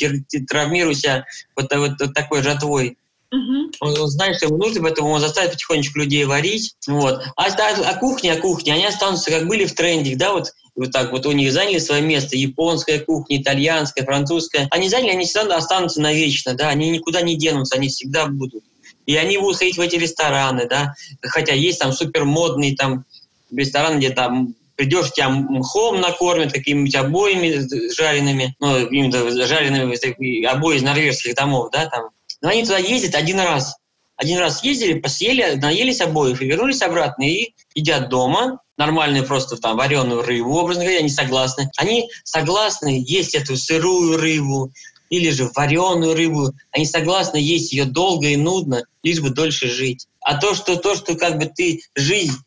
[0.49, 1.25] травмировать себя
[1.57, 2.97] вот, вот, вот такой жатвой.
[3.33, 3.73] Угу.
[3.81, 6.75] Он, знает, что ему нужно, поэтому он заставит потихонечку людей варить.
[6.87, 7.23] Вот.
[7.37, 10.93] А, а, а кухня, а кухня, они останутся, как были в тренде, да, вот вот
[10.93, 14.69] так вот у них заняли свое место, японская кухня, итальянская, французская.
[14.71, 18.63] Они заняли, они всегда останутся навечно, да, они никуда не денутся, они всегда будут.
[19.07, 23.05] И они будут ходить в эти рестораны, да, хотя есть там супер модные там
[23.51, 30.83] рестораны, где там придешь, тебя мхом накормят, какими-нибудь обоями жареными, ну, именно жареными обои из
[30.83, 33.77] норвежских домов, да, там, но они туда ездят один раз.
[34.17, 37.25] Один раз ездили, посели, наелись обоих и вернулись обратно.
[37.25, 41.71] И едят дома, нормальную просто там вареную рыбу, образно говоря, они согласны.
[41.77, 44.73] Они согласны есть эту сырую рыбу
[45.11, 46.53] или же вареную рыбу.
[46.71, 50.07] Они согласны есть ее долго и нудно, лишь бы дольше жить.
[50.21, 52.39] А то, что, то, что как бы ты жизнь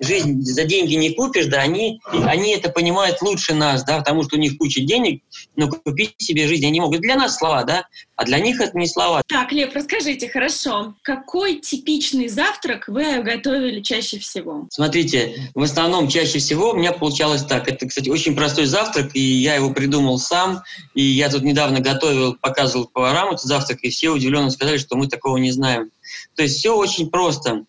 [0.00, 4.36] жизнь за деньги не купишь, да, они, они это понимают лучше нас, да, потому что
[4.36, 5.22] у них куча денег,
[5.56, 7.00] но купить себе жизнь они могут.
[7.00, 9.22] Для нас слова, да, а для них это не слова.
[9.26, 14.66] Так, Лев, расскажите, хорошо, какой типичный завтрак вы готовили чаще всего?
[14.70, 17.68] Смотрите, в основном чаще всего у меня получалось так.
[17.68, 20.62] Это, кстати, очень простой завтрак, и я его придумал сам,
[20.94, 25.08] и я тут недавно готовил, показывал поварам этот завтрак, и все удивленно сказали, что мы
[25.08, 25.90] такого не знаем.
[26.34, 27.64] То есть все очень просто.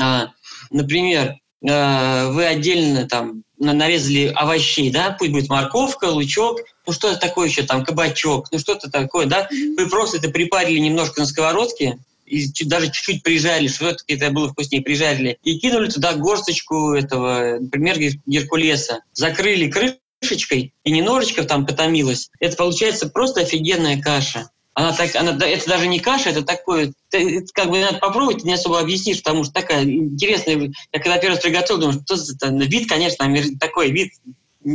[0.00, 0.30] А,
[0.70, 7.62] например, вы отдельно там нарезали овощей, да, пусть будет морковка, лучок, ну что-то такое еще,
[7.62, 12.86] там кабачок, ну что-то такое, да, вы просто это припарили немножко на сковородке, и даже
[12.86, 19.00] чуть-чуть прижарили, что это, это было вкуснее, прижарили, и кинули туда горсточку этого, например, геркулеса,
[19.12, 22.30] закрыли крышечкой, и немножечко там потомилось.
[22.40, 27.46] Это получается просто офигенная каша она так, она, это даже не каша, это такое, это,
[27.52, 31.42] как бы надо попробовать, не особо объяснишь, потому что такая интересная, я когда первый раз
[31.42, 33.26] приготовил, думаю, что это, вид, конечно,
[33.58, 34.12] такой вид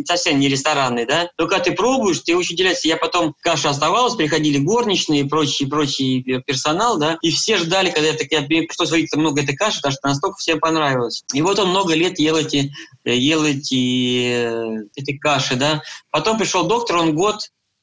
[0.06, 1.30] совсем не ресторанный, да.
[1.38, 2.88] Но когда ты пробуешь, ты очень удивляешься.
[2.88, 8.10] Я потом, каша оставалась, приходили горничные и прочий, прочий персонал, да, и все ждали, когда
[8.10, 11.24] я, так, я пришлось варить много этой каши, потому что настолько всем понравилось.
[11.34, 12.72] И вот он много лет ел эти,
[13.06, 15.82] ел эти, э, эти каши, да.
[16.12, 17.40] Потом пришел доктор, он год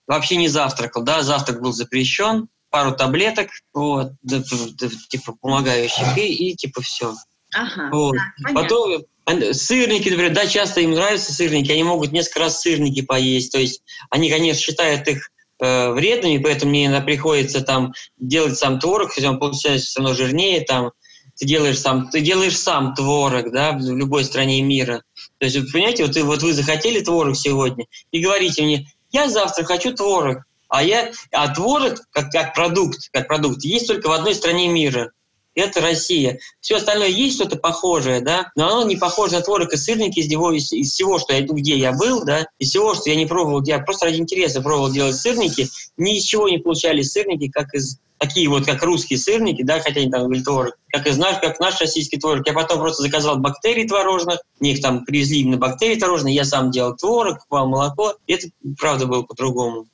[0.07, 4.13] вообще не завтракал, да, завтрак был запрещен, пару таблеток, вот,
[5.09, 7.15] типа помогающих, и, и типа все.
[7.55, 8.17] Ага, вот.
[8.41, 9.05] да, Потом
[9.53, 13.83] сырники, например, да, часто им нравятся сырники, они могут несколько раз сырники поесть, то есть
[14.11, 19.31] они, конечно, считают их э, вредными, поэтому мне иногда приходится там делать сам творог, хотя
[19.31, 20.91] он получается все равно жирнее, там,
[21.37, 25.03] ты делаешь сам, ты делаешь сам творог, да, в любой стране мира.
[25.39, 29.65] То есть, вы понимаете, вот, вот вы захотели творог сегодня и говорите мне, я завтра
[29.65, 34.35] хочу творог, а я, а творог как, как продукт, как продукт есть только в одной
[34.35, 35.13] стране мира.
[35.55, 36.39] Это Россия.
[36.61, 40.29] Все остальное есть что-то похожее, да, но оно не похоже на творог и сырники из
[40.29, 43.27] него, из, из всего, что я, где я был, да, из всего, что я не
[43.27, 47.73] пробовал, я просто ради интереса пробовал делать сырники, ни из чего не получались сырники, как
[47.75, 51.39] из такие вот, как русские сырники, да, хотя они там были творог, как из наш,
[51.41, 52.47] как наш российский творог.
[52.47, 56.97] Я потом просто заказал бактерий творожных, них там привезли именно бактерии творожные, я сам делал
[56.97, 59.87] творог, купал молоко, и это правда было по-другому.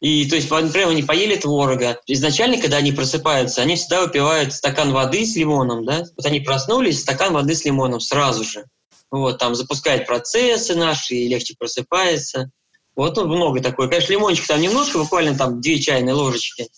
[0.00, 1.98] И то есть, например, они поели творога.
[2.06, 6.04] Изначально, когда они просыпаются, они всегда выпивают стакан воды с лимоном, да?
[6.16, 8.64] Вот они проснулись, стакан воды с лимоном сразу же.
[9.10, 12.50] Вот, там запускает процессы наши, и легче просыпается.
[12.94, 13.88] Вот ну, много такое.
[13.88, 16.68] Конечно, лимончик там немножко, буквально там две чайные ложечки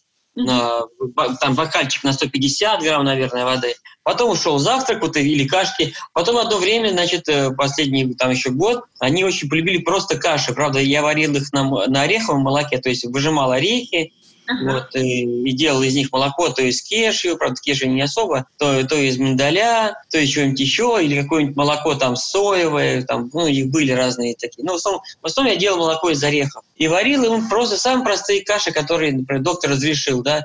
[1.40, 3.74] там бокальчик на 150 грамм, наверное, воды.
[4.02, 5.94] Потом ушел завтрак вот, или кашки.
[6.12, 10.54] Потом одно время, значит, э, последний там еще год, они очень полюбили просто каши.
[10.54, 14.12] Правда, я варил их на, на ореховом молоке, то есть выжимал орехи,
[14.48, 14.72] ага.
[14.72, 18.84] вот, и, и делал из них молоко, то из кешью, правда, кешью не особо, то,
[18.86, 23.70] то из миндаля, то из чего-нибудь еще, или какое-нибудь молоко там соевое, там, ну, их
[23.70, 24.64] были разные такие.
[24.64, 26.64] Но в основном, в основном я делал молоко из орехов.
[26.76, 30.42] И варил им просто самые простые каши, которые, например, доктор разрешил, да,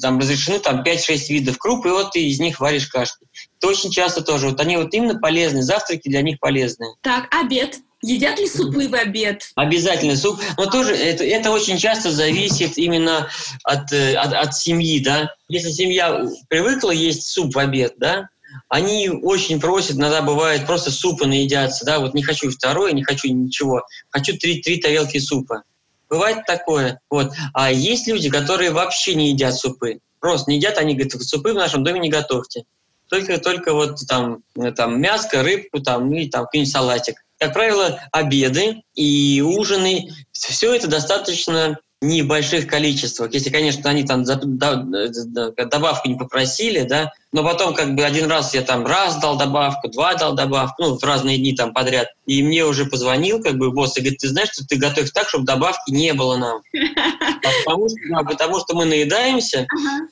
[0.00, 3.26] там разрешены там 5-6 видов круп, и вот ты из них варишь кашки.
[3.58, 4.48] Это очень часто тоже.
[4.48, 6.86] Вот они вот именно полезны, завтраки для них полезны.
[7.00, 7.78] Так, обед.
[8.06, 9.50] Едят ли супы в обед?
[9.54, 10.38] Обязательно суп.
[10.58, 13.30] Но тоже это, это очень часто зависит именно
[13.62, 15.30] от, э, от, от семьи, да.
[15.48, 18.28] Если семья привыкла есть суп в обед, да,
[18.68, 23.28] они очень просят, иногда бывает, просто супа наедятся, да, вот не хочу второе, не хочу
[23.28, 25.62] ничего, хочу три, три тарелки супа.
[26.10, 27.00] Бывает такое.
[27.08, 27.32] Вот.
[27.54, 30.00] А есть люди, которые вообще не едят супы.
[30.20, 32.64] Просто не едят, они говорят, супы в нашем доме не готовьте.
[33.08, 34.42] Только, только вот там,
[34.76, 37.23] там мяско, рыбку там, и там какой-нибудь салатик.
[37.44, 43.34] Как правило, обеды и ужины, все это достаточно не в больших количествах.
[43.34, 48.62] Если, конечно, они там добавку не попросили, да, но потом как бы один раз я
[48.62, 52.06] там раз дал добавку, два дал добавку, ну, в разные дни там подряд.
[52.26, 55.28] И мне уже позвонил как бы босс и говорит, ты знаешь, что ты готовишь так,
[55.28, 56.60] чтобы добавки не было нам.
[57.42, 59.66] Потому что, да, потому что мы наедаемся,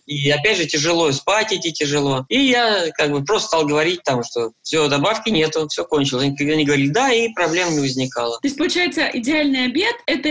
[0.06, 2.26] и опять же тяжело, спать идти тяжело.
[2.28, 6.24] И я как бы просто стал говорить там, что все, добавки нету, все кончилось.
[6.24, 8.38] Они говорили, да, и проблем не возникало.
[8.40, 10.28] То есть, получается, идеальный обед, это,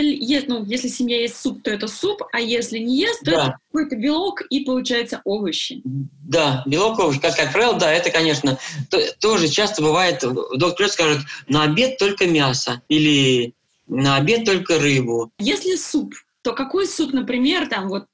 [0.48, 3.42] ну, если семья есть суп, то это суп, а если не ест, то да.
[3.42, 5.80] это какой-то белок и, получается, овощи.
[5.84, 8.58] Да, белок белок, как, как правило, да, это, конечно,
[8.90, 10.22] то, тоже часто бывает,
[10.56, 13.54] доктор скажет, на обед только мясо или
[13.86, 15.30] на обед только рыбу.
[15.38, 18.06] Если суп, то какой суп, например, там вот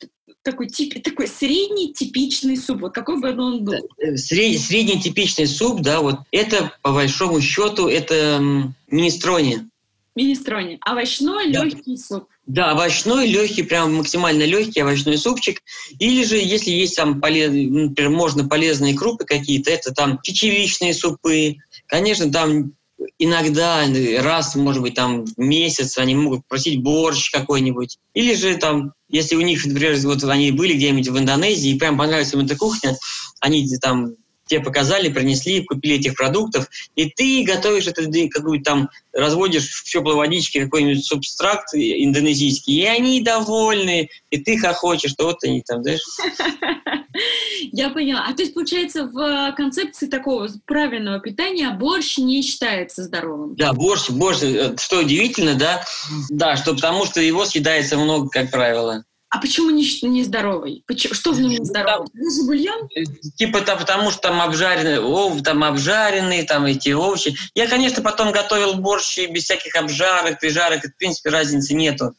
[0.42, 3.74] такой, тип, такой средний типичный суп, вот какой бы он был?
[3.98, 8.40] Э, средний, средний типичный суп, да, вот это по большому счету это
[8.88, 9.68] министрони.
[10.14, 10.78] Министрони.
[10.80, 11.64] Овощной да.
[11.64, 12.28] легкий суп.
[12.48, 15.60] Да, овощной, легкий, прям максимально легкий овощной супчик.
[15.98, 21.56] Или же, если есть там полезные, например, можно полезные крупы какие-то, это там чечевичные супы.
[21.86, 22.72] Конечно, там
[23.18, 23.84] иногда,
[24.20, 27.98] раз, может быть, там в месяц они могут просить борщ какой-нибудь.
[28.14, 31.98] Или же там, если у них, например, вот они были где-нибудь в Индонезии, и прям
[31.98, 32.96] понравилась им эта кухня,
[33.40, 34.14] они там
[34.48, 40.14] тебе показали, принесли, купили этих продуктов, и ты готовишь это, какую-то там, разводишь в теплой
[40.14, 46.00] водичке какой-нибудь субстракт индонезийский, и они довольны, и ты хохочешь, что вот они там, знаешь.
[47.72, 48.26] Я поняла.
[48.28, 53.56] А то есть, получается, в концепции такого правильного питания борщ не считается здоровым?
[53.56, 55.84] Да, борщ, борщ, э, что удивительно, да,
[56.30, 59.04] да, что потому что его съедается много, как правило.
[59.30, 60.84] А почему не, не здоровый?
[60.86, 62.08] Почему, что в нем не здоровый?
[62.08, 62.88] Там, бульон?
[62.94, 63.04] Э,
[63.36, 67.36] типа там, потому что там обжаренные, ов, там обжаренные, там эти овощи.
[67.54, 72.14] Я, конечно, потом готовил борщ без всяких обжарок, прижарок, в принципе, разницы нету.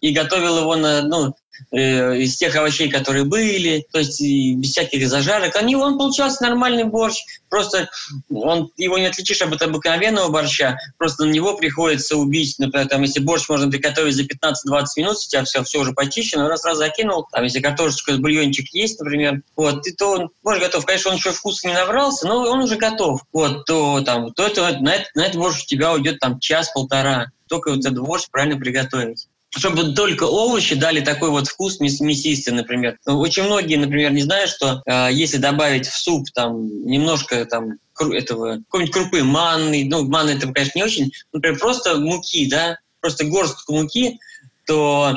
[0.00, 1.34] И готовил его на, ну,
[1.70, 5.56] э, из тех овощей, которые были, то есть без всяких зажарок.
[5.56, 7.88] Они, он получался нормальный борщ, просто
[8.30, 13.20] он, его не отличишь от обыкновенного борща, просто на него приходится убить, например, там, если
[13.20, 17.26] борщ можно приготовить за 15-20 минут, у тебя все, все уже почищено, раз раз закинул,
[17.30, 20.84] там, если картошечка, бульончик есть, например, вот, и то он борщ готов.
[20.86, 23.22] Конечно, он еще вкус не набрался, но он уже готов.
[23.32, 27.30] Вот, то там, то это, на, это, на этот борщ у тебя уйдет там час-полтора
[27.48, 32.98] только вот этот борщ правильно приготовить чтобы только овощи дали такой вот вкус мясистый, например.
[33.06, 37.74] Ну, очень многие, например, не знают, что э, если добавить в суп там немножко там
[37.98, 43.24] этого какой-нибудь крупы манны, ну манны это, конечно, не очень, например, просто муки, да, просто
[43.24, 44.18] горстку муки,
[44.66, 45.14] то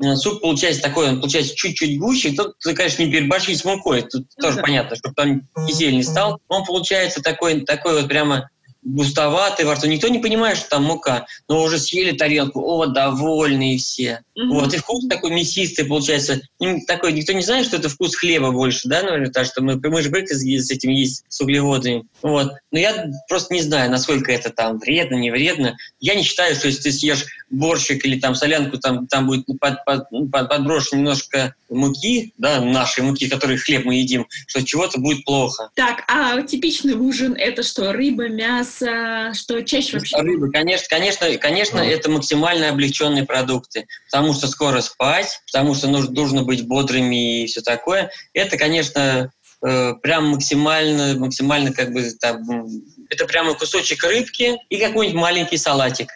[0.00, 2.32] э, суп получается такой, он получается чуть-чуть гуще.
[2.32, 4.62] Тут, конечно, не переборщить с мукой, тут ну, тоже да.
[4.62, 6.40] понятно, чтобы там кисель не стал.
[6.48, 8.50] Он получается такой, такой вот прямо
[8.82, 9.86] густоватый во рту.
[9.86, 14.22] Никто не понимает, что там мука, но уже съели тарелку, о, довольные все.
[14.36, 14.48] Mm-hmm.
[14.50, 16.40] Вот, и вкус такой мясистый получается.
[16.86, 20.02] Такой, никто не знает, что это вкус хлеба больше, да, наверное, потому что мы, мы
[20.02, 22.04] же привыкли с этим есть, с углеводами.
[22.22, 22.52] Вот.
[22.70, 25.76] Но я просто не знаю, насколько это там вредно, не вредно.
[26.00, 29.84] Я не считаю, что если ты съешь борщик или там солянку, там, там будет под,
[29.84, 35.00] под, ну, под, подброшено немножко муки, да, нашей муки, которые хлеб мы едим, что чего-то
[35.00, 35.70] будет плохо.
[35.74, 40.16] Так, а типичный ужин это что, рыба, мясо, что чаще вообще?
[40.16, 46.12] Рыба, конечно, конечно, конечно, это максимально облегченные продукты, потому что скоро спать, потому что нужно,
[46.12, 48.10] нужно быть бодрыми и все такое.
[48.32, 49.30] Это, конечно,
[49.66, 52.66] э, прям максимально, максимально как бы там,
[53.10, 56.08] это прямо кусочек рыбки и какой-нибудь маленький салатик.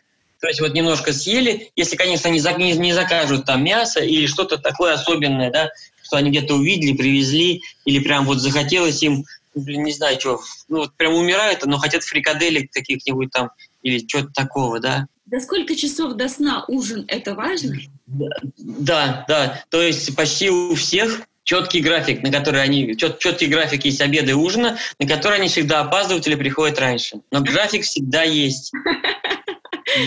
[0.42, 4.58] То есть вот немножко съели, если, конечно, не, не, не закажут там мясо или что-то
[4.58, 5.70] такое особенное, да,
[6.02, 9.24] что они где-то увидели, привезли, или прям вот захотелось им,
[9.54, 13.50] блин, не знаю, что, ну вот прям умирают, но хотят фрикаделек каких-нибудь там,
[13.82, 15.06] или что-то такого, да.
[15.26, 17.76] До сколько часов до сна ужин– это важно?
[18.06, 19.64] Да, да.
[19.70, 24.32] То есть почти у всех четкий график, на который они, чет, четкий график есть обеда
[24.32, 27.20] и ужина, на который они всегда опаздывают или приходят раньше.
[27.30, 28.72] Но график всегда есть.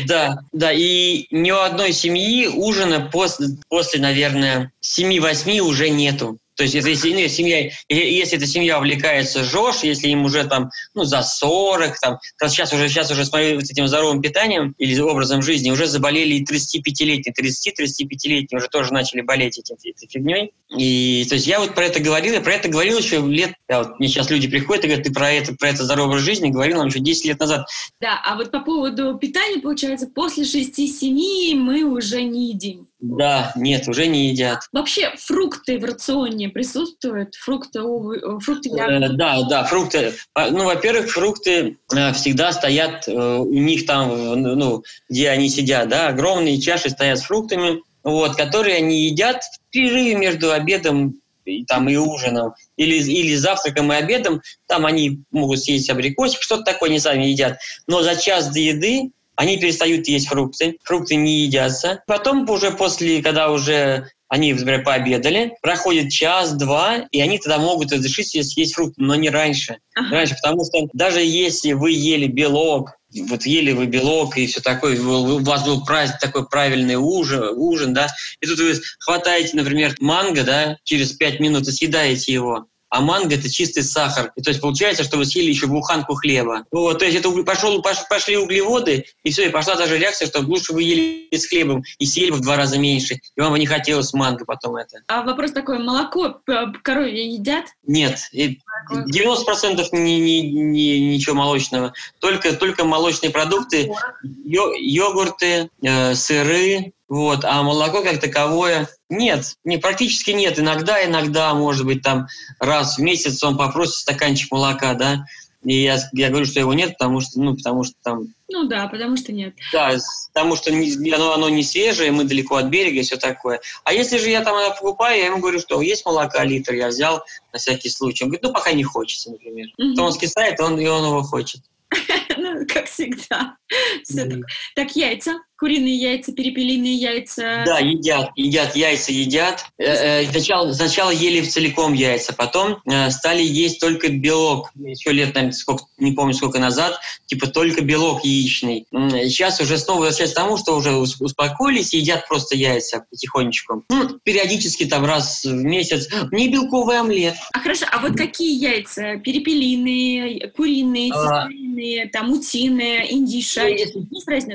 [0.08, 6.39] Да, да, и ни у одной семьи ужина после, после наверное, 7-8 уже нету.
[6.56, 11.03] То есть если, если, семья, если эта семья увлекается ЖОЖ, если им уже там, ну,
[11.03, 15.72] за 40, там, сейчас уже, сейчас уже смотрю с этим здоровым питанием или образом жизни,
[15.72, 20.53] уже заболели и 35-летние, 30-35-летние уже тоже начали болеть этим, этой фигней.
[20.76, 23.80] И то есть я вот про это говорил, я про это говорил еще лет, я
[23.80, 26.49] вот, мне сейчас люди приходят и говорят, ты про это, про это здоровый образ жизни
[26.49, 27.68] говорил нам еще 10 лет назад.
[27.99, 32.88] Да, а вот по поводу питания, получается, после 6-7 мы уже не едим.
[33.00, 34.62] Да, нет, уже не едят.
[34.72, 37.36] Вообще фрукты в рационе присутствуют?
[37.36, 40.14] Фрукты, овы, э, фрукты Э, да, да, фрукты.
[40.36, 46.08] Ну, во-первых, фрукты э, всегда стоят у них там, э, ну, где они сидят, да,
[46.08, 51.89] огромные чаши стоят с фруктами, вот, которые они едят в перерыве между обедом и, там,
[51.89, 57.00] и ужином, или, или завтраком и обедом, там они могут съесть абрикосик, что-то такое они
[57.00, 57.58] сами едят.
[57.88, 62.04] Но за час до еды они перестают есть фрукты, фрукты не едятся.
[62.08, 68.30] Потом уже после, когда уже они, например, пообедали, проходит час-два, и они тогда могут разрешить
[68.30, 69.78] себе съесть фрукты, но не раньше.
[69.96, 70.16] Ага.
[70.16, 72.94] Раньше, потому что даже если вы ели белок,
[73.30, 77.94] вот ели вы белок и все такое, у вас был праздник, такой правильный ужин, ужин,
[77.94, 78.08] да,
[78.42, 82.66] и тут вы хватаете, например, манго, да, через пять минут и съедаете его,
[82.96, 84.32] а манго это чистый сахар.
[84.38, 86.64] И то есть получается, что вы съели еще буханку хлеба.
[86.72, 90.72] Вот, то есть это пошел, пошли углеводы, и все, и пошла даже реакция, что лучше
[90.72, 93.66] вы ели с хлебом и съели бы в два раза меньше, и вам бы не
[93.66, 95.00] хотелось манго потом это.
[95.08, 96.39] А вопрос такой, молоко
[96.84, 97.66] коровье едят?
[97.86, 101.93] Нет, 90% не, не, не, ничего молочного.
[102.20, 103.91] Только, только молочные продукты,
[104.24, 110.60] йо, йогурты, э, сыры, вот, а молоко как таковое нет, не, практически нет.
[110.60, 112.28] Иногда, иногда, может быть, там
[112.60, 115.26] раз в месяц он попросит стаканчик молока, да,
[115.66, 118.28] и я, я говорю, что его нет, потому что, ну, потому что там...
[118.49, 119.56] Ну да, потому что нет.
[119.74, 119.95] Да,
[120.32, 123.60] потому что не, оно, оно не свежее, мы далеко от берега и все такое.
[123.84, 126.89] А если же я там это покупаю, я ему говорю, что есть молока литр, я
[126.89, 128.24] взял на всякий случай.
[128.24, 129.70] Он говорит, ну, пока не хочется, например.
[129.82, 129.95] Mm-hmm.
[129.95, 131.62] То он скисает, он, и он его хочет.
[132.38, 133.58] ну, как всегда.
[134.03, 134.39] Все так.
[134.76, 135.39] так, яйца.
[135.58, 137.64] Куриные яйца, перепелиные яйца.
[137.66, 139.66] Да, едят, едят, яйца едят.
[139.78, 144.72] Э, э, сначала, сначала ели целиком яйца, потом э, стали есть только белок.
[144.76, 148.86] Еще лет, наверное, сколько, не помню сколько назад, типа только белок яичный.
[148.91, 153.86] Сейчас уже снова возвращается к тому, что уже успокоились едят просто яйца потихонечку.
[153.89, 156.10] Ну, периодически там раз в месяц.
[156.32, 157.36] Не белковый омлет.
[157.53, 159.18] А хорошо, а вот какие яйца?
[159.18, 163.62] Перепелиные, куриные, цистерные, там утиные, индиша?
[163.64, 164.06] Ну, если?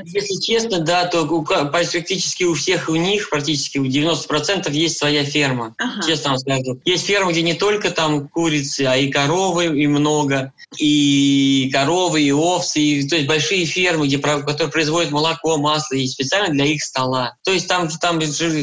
[0.04, 5.24] Если честно, да, то у, практически у всех у них, практически у 90% есть своя
[5.24, 5.72] ферма.
[5.78, 6.04] Ага.
[6.04, 6.80] Честно вам скажу.
[6.84, 10.52] Есть ферма, где не только там курицы, а и коровы, и много.
[10.78, 16.08] И коровы, и овцы, и, то есть большие фермы, где, которые производят молоко, масло, и
[16.08, 17.36] специально для их стола.
[17.44, 18.18] То есть там, там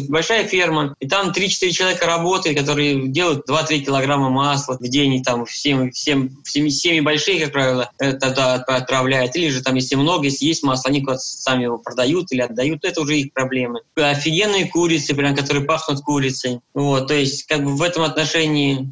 [0.09, 5.23] большая ферма, и там 3-4 человека работают, которые делают 2-3 килограмма масла в день, и
[5.23, 9.33] там всем, всем, всеми, всеми большие, как правило, это отправляют.
[9.37, 12.83] Или же там, если много, если есть масло, они сами его продают продают или отдают,
[12.83, 13.81] это уже их проблемы.
[13.95, 16.59] Офигенные курицы, прям, которые пахнут курицей.
[16.73, 18.91] Вот, то есть, как бы в этом отношении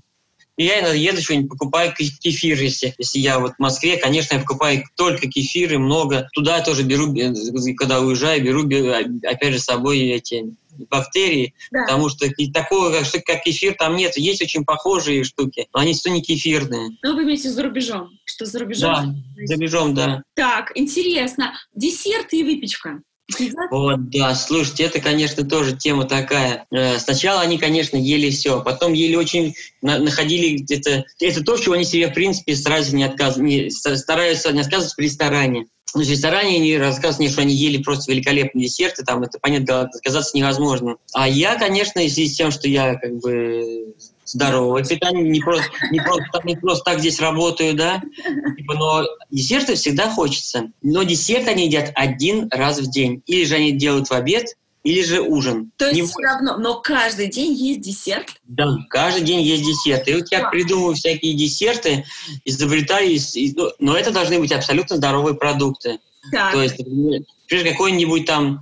[0.57, 4.85] я иногда еду что-нибудь, покупаю кефир, если, если я вот в Москве, конечно, я покупаю
[4.95, 6.29] только кефиры, много.
[6.33, 7.13] Туда тоже беру,
[7.75, 10.55] когда уезжаю, беру, опять же, с собой эти
[10.89, 11.83] бактерии, да.
[11.83, 14.15] потому что такого, как, как кефир, там нет.
[14.17, 16.97] Есть очень похожие штуки, но они все не кефирные.
[17.03, 19.23] Ну, вы имеете за рубежом, что за рубежом?
[19.35, 20.23] Да, за рубежом, да.
[20.35, 21.53] Так, интересно.
[21.73, 23.01] Десерты и выпечка.
[23.71, 26.65] Вот, да, слушайте, это, конечно, тоже тема такая.
[26.71, 31.05] Э, сначала они, конечно, ели все, потом ели очень, находили где-то...
[31.19, 33.37] Это то, чего они себе, в принципе, стараются не, отказ...
[33.37, 35.65] не, стараются не отказываться в ресторане.
[35.95, 40.37] Ну, в ресторане они рассказывали, что они ели просто великолепные десерты, там это, понятно, отказаться
[40.37, 40.97] невозможно.
[41.13, 43.95] А я, конечно, в связи с тем, что я как бы
[44.25, 48.01] здоровое питание, не просто, не просто, не просто так здесь работаю, да,
[48.57, 50.71] типа, но десерты всегда хочется.
[50.81, 53.21] Но десерт они едят один раз в день.
[53.25, 55.71] Или же они делают в обед, или же ужин.
[55.77, 58.29] То есть не все равно, но каждый день есть десерт?
[58.43, 60.07] Да, каждый день есть десерт.
[60.07, 62.05] И вот я придумываю всякие десерты,
[62.45, 63.17] изобретаю,
[63.55, 65.99] ну, но это должны быть абсолютно здоровые продукты.
[66.31, 66.53] Так.
[66.53, 67.23] То есть, например,
[67.71, 68.61] какой-нибудь там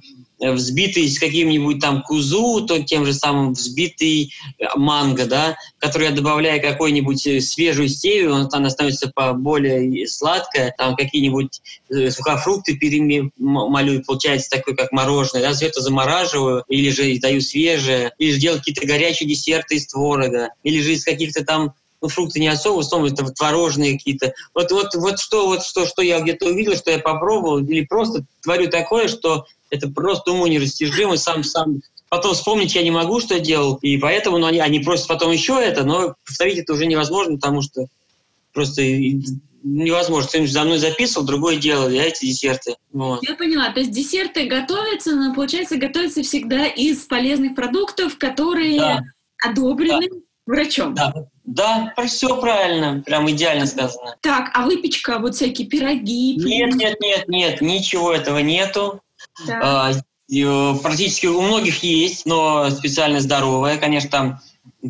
[0.51, 4.33] взбитый с каким-нибудь там кузу, то тем же самым взбитый
[4.75, 11.61] манго, да, который я добавляю какой-нибудь свежую стевию, он, она становится более сладкая, там какие-нибудь
[12.09, 18.31] сухофрукты перемолю, получается такой, как мороженое, да, все это замораживаю, или же даю свежее, или
[18.31, 21.73] же делаю какие-то горячие десерты из творога, или же из каких-то там
[22.03, 24.33] ну, фрукты не особо, в основном это творожные какие-то.
[24.53, 28.25] Вот, вот, вот что, вот что, что я где-то увидел, что я попробовал, или просто
[28.41, 33.36] творю такое, что это просто уму нерастяжимо, сам, сам потом вспомнить я не могу, что
[33.36, 36.86] я делал, и поэтому ну, они, они просят потом еще это, но повторить это уже
[36.86, 37.88] невозможно, потому что
[38.53, 38.84] просто
[39.63, 40.30] невозможно.
[40.30, 42.76] Кто-нибудь за мной записывал, другое дело, я эти десерты.
[42.91, 43.24] Вот.
[43.24, 43.71] Я поняла.
[43.71, 49.01] То есть десерты готовятся, но, получается, готовятся всегда из полезных продуктов, которые да.
[49.43, 50.15] одобрены да.
[50.45, 50.93] врачом.
[50.93, 51.13] Да.
[51.45, 54.15] Да, все правильно, прям идеально сказано.
[54.21, 56.38] Так, а выпечка, вот всякие пироги?
[56.38, 59.01] Нет, нет, нет, нет, ничего этого нету.
[59.47, 59.59] Да.
[59.61, 64.39] А, э, практически у многих есть, но специально здоровая, конечно, там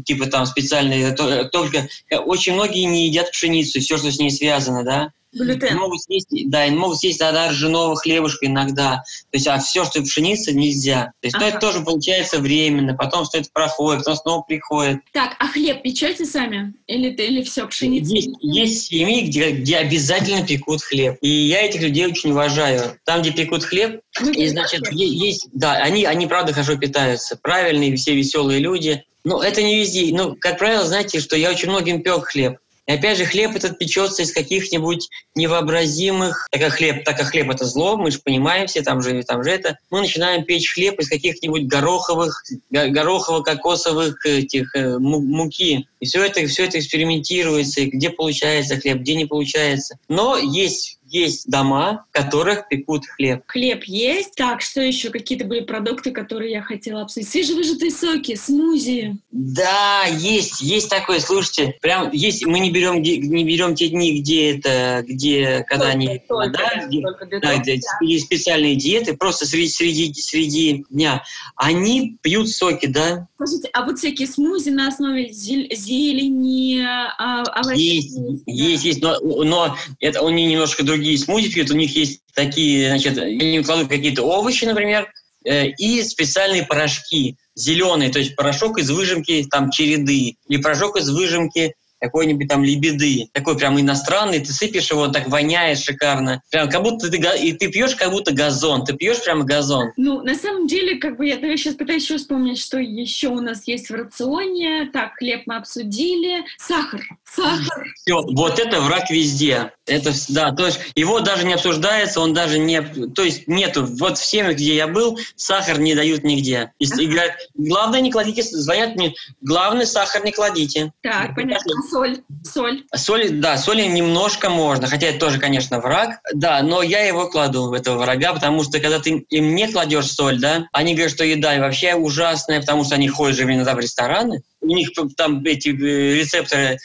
[0.05, 1.87] типа там специальные, только
[2.25, 5.11] очень многие не едят пшеницу, все, что с ней связано, да.
[5.33, 5.77] Глютен.
[5.77, 9.03] Могут съесть, да, могут съесть тогда ржаного хлебушка иногда.
[9.31, 11.11] То есть, а все, что пшеница, нельзя.
[11.21, 11.45] То есть, ага.
[11.45, 14.99] ну, это тоже получается временно, потом что это проходит, потом снова приходит.
[15.11, 16.73] Так, а хлеб печете сами?
[16.85, 18.13] Или, или все, пшеница?
[18.13, 21.17] Есть, есть семьи, где, где обязательно пекут хлеб.
[21.21, 22.99] И я этих людей очень уважаю.
[23.03, 24.99] Там, где пекут хлеб, Вы и, значит, хлеб?
[24.99, 27.37] есть, да, они, они правда хорошо питаются.
[27.41, 29.03] Правильные, все веселые люди.
[29.23, 30.13] Но это не везде.
[30.13, 32.57] Ну, как правило, знаете, что я очень многим пек хлеб.
[32.85, 37.49] И опять же, хлеб этот печется из каких-нибудь невообразимых, так как хлеб, так как хлеб
[37.49, 40.99] это зло, мы же понимаем все, там же, там же это, мы начинаем печь хлеб
[40.99, 45.87] из каких-нибудь гороховых, горохово-кокосовых этих э, муки.
[46.01, 49.97] И все это, все это экспериментируется, где получается хлеб, где не получается.
[50.09, 53.43] Но есть есть дома, в которых пекут хлеб.
[53.45, 54.35] Хлеб есть.
[54.35, 55.11] Так, что еще?
[55.11, 57.29] Какие-то были продукты, которые я хотела обсудить?
[57.29, 59.17] Свежевыжатые соки, смузи.
[59.31, 61.19] Да, есть, есть такое.
[61.19, 62.45] Слушайте, прям есть.
[62.45, 66.85] Мы не берем, не берем те дни, где это, где, когда только, они, только, да,
[66.87, 67.01] где,
[67.39, 68.19] да, где, да.
[68.19, 71.23] специальные диеты, просто среди, среди, среди дня.
[71.55, 73.27] Они пьют соки, да.
[73.37, 78.01] Слушайте, а вот всякие смузи на основе зелени, а, овощей?
[78.01, 82.21] Есть, есть, есть, но, но это они немножко другие другие смузи пьют, у них есть
[82.33, 85.11] такие, значит, они кладут какие-то овощи, например,
[85.45, 91.09] э, и специальные порошки зеленые, то есть порошок из выжимки там череды, или порошок из
[91.09, 91.73] выжимки
[92.03, 96.41] какой-нибудь там лебеды, такой прям иностранный, ты сыпешь его, так воняет шикарно.
[96.51, 99.93] Прям как будто ты, и ты пьешь как будто газон, ты пьешь прям газон.
[99.95, 103.39] Ну, на самом деле, как бы я, я сейчас пытаюсь еще вспомнить, что еще у
[103.39, 104.89] нас есть в рационе.
[104.91, 106.43] Так, хлеб мы обсудили.
[106.57, 107.01] Сахар.
[107.23, 107.85] Сахар.
[107.95, 109.71] Все, вот это враг везде.
[109.85, 114.17] Это, да, то есть его даже не обсуждается, он даже не, то есть нету, вот
[114.17, 116.71] в семьях, где я был, сахар не дают нигде.
[116.79, 120.93] И, и говорят, главное не кладите, звонят мне, главный сахар не кладите.
[121.01, 122.23] Так, понятно соль?
[122.43, 122.83] Соль?
[122.95, 127.69] Соль, да, соли немножко можно, хотя это тоже, конечно, враг, да, но я его кладу
[127.69, 131.23] в этого врага, потому что когда ты им не кладешь соль, да, они говорят, что
[131.23, 135.69] еда вообще ужасная, потому что они ходят же иногда в рестораны, у них там эти
[135.69, 136.77] э, рецепторы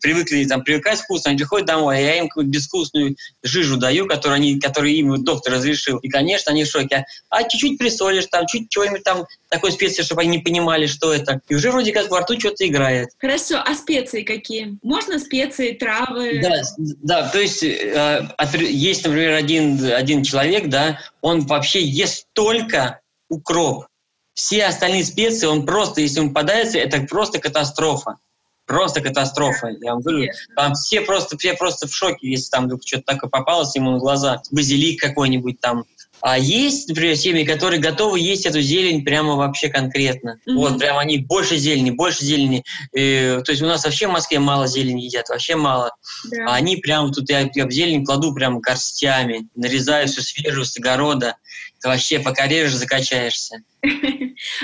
[0.00, 4.36] привыкли там привыкать вкусно, они приходят домой, а я им какую-то безвкусную жижу даю, которую,
[4.36, 5.98] они, которую им доктор разрешил.
[5.98, 7.04] И, конечно, они в шоке.
[7.28, 11.40] А чуть-чуть присолишь, там, чуть чего-нибудь там, такой специи, чтобы они не понимали, что это.
[11.48, 13.10] И уже вроде как во рту что-то играет.
[13.18, 14.78] Хорошо, а специи какие?
[14.82, 16.40] Можно специи, травы?
[16.42, 18.28] Да, да то есть э,
[18.58, 23.86] есть, например, один, один человек, да, он вообще ест только укроп.
[24.34, 28.18] Все остальные специи, он просто, если он попадается, это просто катастрофа.
[28.66, 29.68] Просто катастрофа.
[29.82, 33.28] Я вам говорю, там все просто, все просто в шоке, если там вдруг что-то такое
[33.28, 34.40] попалось ему на глаза.
[34.50, 35.84] Базилик какой-нибудь там.
[36.22, 40.38] А есть, например, семьи, которые готовы есть эту зелень прямо вообще конкретно.
[40.48, 40.54] Mm-hmm.
[40.54, 42.64] Вот, прям они больше зелени, больше зелени.
[42.96, 45.92] Э, то есть у нас вообще в Москве мало зелени едят, вообще мало.
[46.26, 46.46] Yeah.
[46.48, 50.74] А они прям тут, я, я в зелень кладу прям горстями, нарезаю все свежую с
[50.78, 51.36] огорода.
[51.84, 53.58] Ты вообще пока режешь, закачаешься.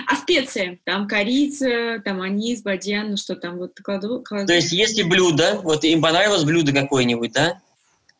[0.06, 0.80] А специи?
[0.84, 4.24] Там корица, там анис, бадьян, ну что там вот кладу.
[4.24, 7.60] То есть если блюдо, вот им понравилось блюдо какое-нибудь, да?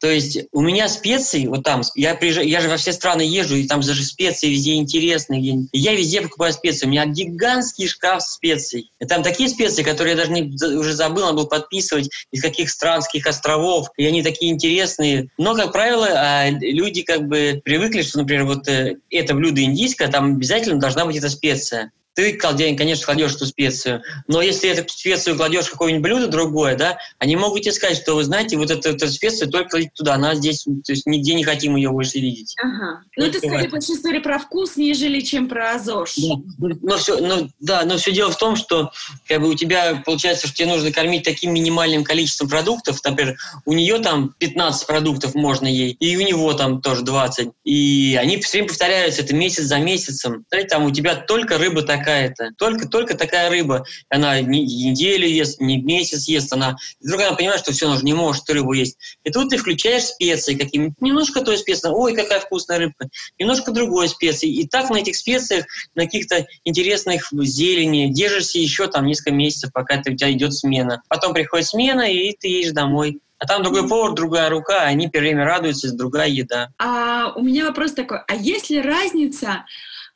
[0.01, 3.57] То есть у меня специи, вот там, я, приезжаю, я же во все страны езжу,
[3.57, 5.69] и там даже специи везде интересные.
[5.73, 6.87] И я везде покупаю специи.
[6.87, 8.91] У меня гигантский шкаф специй.
[8.99, 10.43] И там такие специи, которые я даже не,
[10.77, 13.89] уже забыл, надо было подписывать, из каких стран, с каких островов.
[13.99, 15.29] И они такие интересные.
[15.37, 20.09] Но, как правило, а, люди как бы привыкли, что, например, вот э, это блюдо индийское,
[20.09, 21.93] там обязательно должна быть эта специя.
[22.15, 26.99] Ты, конечно, кладешь эту специю, но если эту специю кладешь в какое-нибудь блюдо другое, да,
[27.19, 30.65] они могут тебе сказать, что вы знаете, вот эту, эту специю только туда, она здесь,
[30.65, 32.55] то есть нигде не хотим ее больше видеть.
[32.61, 33.03] Ага.
[33.17, 36.17] Ну, это скорее больше история про вкус, нежели чем про АЗОЖ.
[36.17, 36.37] Да,
[36.83, 38.91] но все, но, да, но все дело в том, что
[39.29, 43.73] как бы у тебя получается, что тебе нужно кормить таким минимальным количеством продуктов, например, у
[43.73, 48.59] нее там 15 продуктов можно ей, и у него там тоже 20, и они все
[48.59, 50.45] время повторяются, это месяц за месяцем.
[50.69, 53.85] Там у тебя только рыба такая-то, только, только такая рыба.
[54.09, 56.77] Она не неделю ест, не месяц ест, она...
[57.01, 58.99] И вдруг она понимает, что все, она же не может рыбу есть.
[59.25, 64.09] И тут ты включаешь специи какие-нибудь, немножко той специи, ой, какая вкусная рыбка, немножко другой
[64.09, 64.51] специи.
[64.51, 69.97] И так на этих специях, на каких-то интересных зелени держишься еще там несколько месяцев, пока
[69.99, 71.03] ты, у тебя идет смена.
[71.09, 73.21] Потом приходит смена, и ты едешь домой.
[73.41, 76.69] А там другой повар, другая рука, они все время радуются, другая еда.
[76.79, 79.65] А у меня вопрос такой, а есть ли разница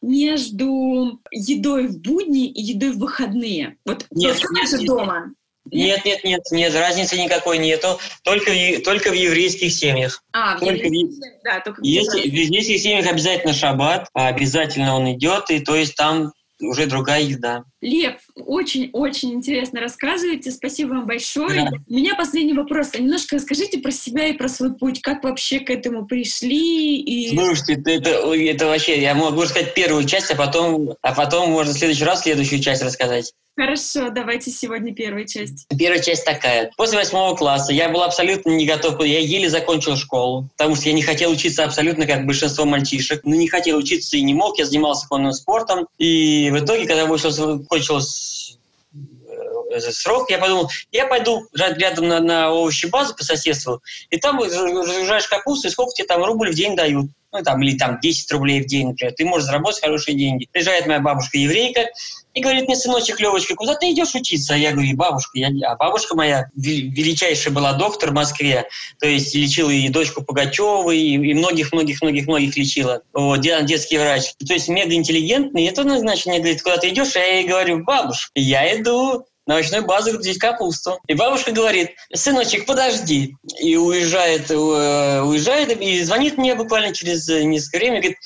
[0.03, 3.77] между едой в будни и едой в выходные?
[3.85, 5.35] Вот нет, нет, нет, дома.
[5.71, 7.99] Нет, нет, нет, нет, разницы никакой нету.
[8.23, 10.23] Только в, только в еврейских семьях.
[10.33, 14.95] А, только в еврейских, да, только в есть, в еврейских семьях обязательно шаббат, а обязательно
[14.95, 17.65] он идет, и то есть там уже другая еда.
[17.85, 20.51] Лев, очень-очень интересно рассказываете.
[20.51, 21.65] Спасибо вам большое.
[21.65, 21.71] Да.
[21.87, 22.95] У меня последний вопрос.
[22.95, 25.03] Немножко расскажите про себя и про свой путь.
[25.03, 26.97] Как вообще к этому пришли?
[26.97, 27.37] И...
[27.37, 31.77] Слушайте, это, это, вообще, я могу рассказать первую часть, а потом, а потом можно в
[31.77, 33.35] следующий раз следующую часть рассказать.
[33.57, 35.67] Хорошо, давайте сегодня первая часть.
[35.79, 36.73] Первая часть такая.
[36.77, 40.93] После восьмого класса я был абсолютно не готов, я еле закончил школу, потому что я
[40.93, 43.21] не хотел учиться абсолютно как большинство мальчишек.
[43.23, 45.87] Ну, не хотел учиться и не мог, я занимался конным спортом.
[45.99, 47.31] И в итоге, когда вышел,
[47.75, 48.01] кончил
[49.71, 55.27] э, срок, я подумал, я пойду рядом на, на овощебазу по соседству, и там разгружаешь
[55.27, 58.63] капусту, и сколько тебе там рубль в день дают ну, там, или там 10 рублей
[58.63, 60.47] в день, например, ты можешь заработать хорошие деньги.
[60.53, 61.89] Приезжает моя бабушка-еврейка
[62.35, 64.55] и говорит мне, сыночек, Левочка, куда ты идешь учиться?
[64.55, 65.49] А я говорю, бабушка, я...
[65.67, 68.69] а бабушка моя величайшая была доктор в Москве,
[68.99, 74.35] то есть лечила и дочку Пугачеву, и многих-многих-многих-многих лечила, вот, детский врач.
[74.47, 77.15] То есть мега интеллигентный, это, ну, значит, мне говорит, куда ты идешь?
[77.17, 80.99] А я ей говорю, бабушка, я иду на овощной базе грузить капусту.
[81.07, 83.37] И бабушка говорит, сыночек, подожди.
[83.61, 88.19] И уезжает, э, уезжает и звонит мне буквально через несколько времени, говорит,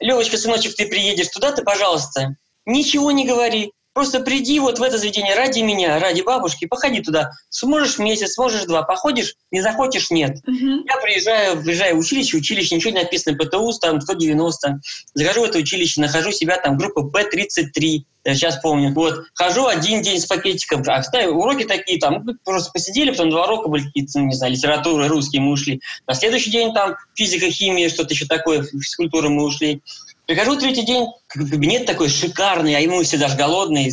[0.00, 2.36] Левочка, сыночек, ты приедешь туда, ты, пожалуйста,
[2.66, 3.72] ничего не говори.
[3.94, 7.32] Просто приди вот в это заведение ради меня, ради бабушки, походи туда.
[7.50, 10.38] Сможешь месяц, сможешь два, походишь, не захочешь, нет.
[10.48, 10.78] Uh-huh.
[10.86, 14.80] Я приезжаю, приезжаю в училище, училище, ничего не написано, ПТУ, там 190.
[15.12, 18.94] Захожу в это училище, нахожу себя там, группа П-33, я сейчас помню.
[18.94, 23.44] Вот, хожу один день с пакетиком, а, кстати, уроки такие, там, просто посидели, потом два
[23.44, 25.82] урока были какие-то, не знаю, литература, русские мы ушли.
[26.06, 29.82] На следующий день там физика, химия, что-то еще такое, физкультура мы ушли.
[30.26, 33.86] Прихожу третий день, кабинет такой шикарный, а ему все даже голодные,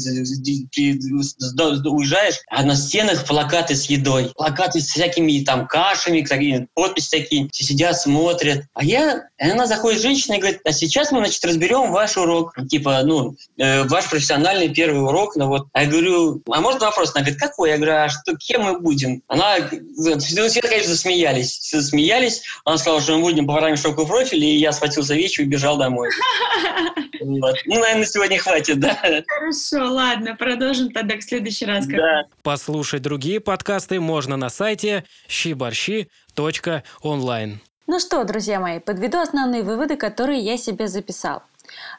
[1.89, 7.49] уезжаешь, а на стенах плакаты с едой, плакаты с всякими там кашами, такие, подписи такие,
[7.51, 8.63] все сидят, смотрят.
[8.73, 13.01] А я, она заходит женщина и говорит, а сейчас мы, значит, разберем ваш урок, типа,
[13.03, 15.67] ну, э, ваш профессиональный первый урок, ну вот.
[15.73, 17.11] А я говорю, а можно вопрос?
[17.13, 17.69] Она говорит, какой?
[17.69, 19.21] Я говорю, а что, кем мы будем?
[19.27, 22.41] Она, все, конечно, засмеялись, все засмеялись.
[22.65, 25.77] Она сказала, что мы будем по программе шоку профиль, и я схватился вещи и убежал
[25.77, 26.09] домой.
[27.37, 27.55] Вот.
[27.65, 28.97] Ну, наверное, сегодня хватит, да?
[29.27, 31.85] Хорошо, ладно, продолжим тогда в следующий раз.
[31.85, 32.23] Да.
[32.41, 37.59] Послушать другие подкасты можно на сайте щиборщи.онлайн.
[37.85, 41.43] Ну что, друзья мои, подведу основные выводы, которые я себе записал.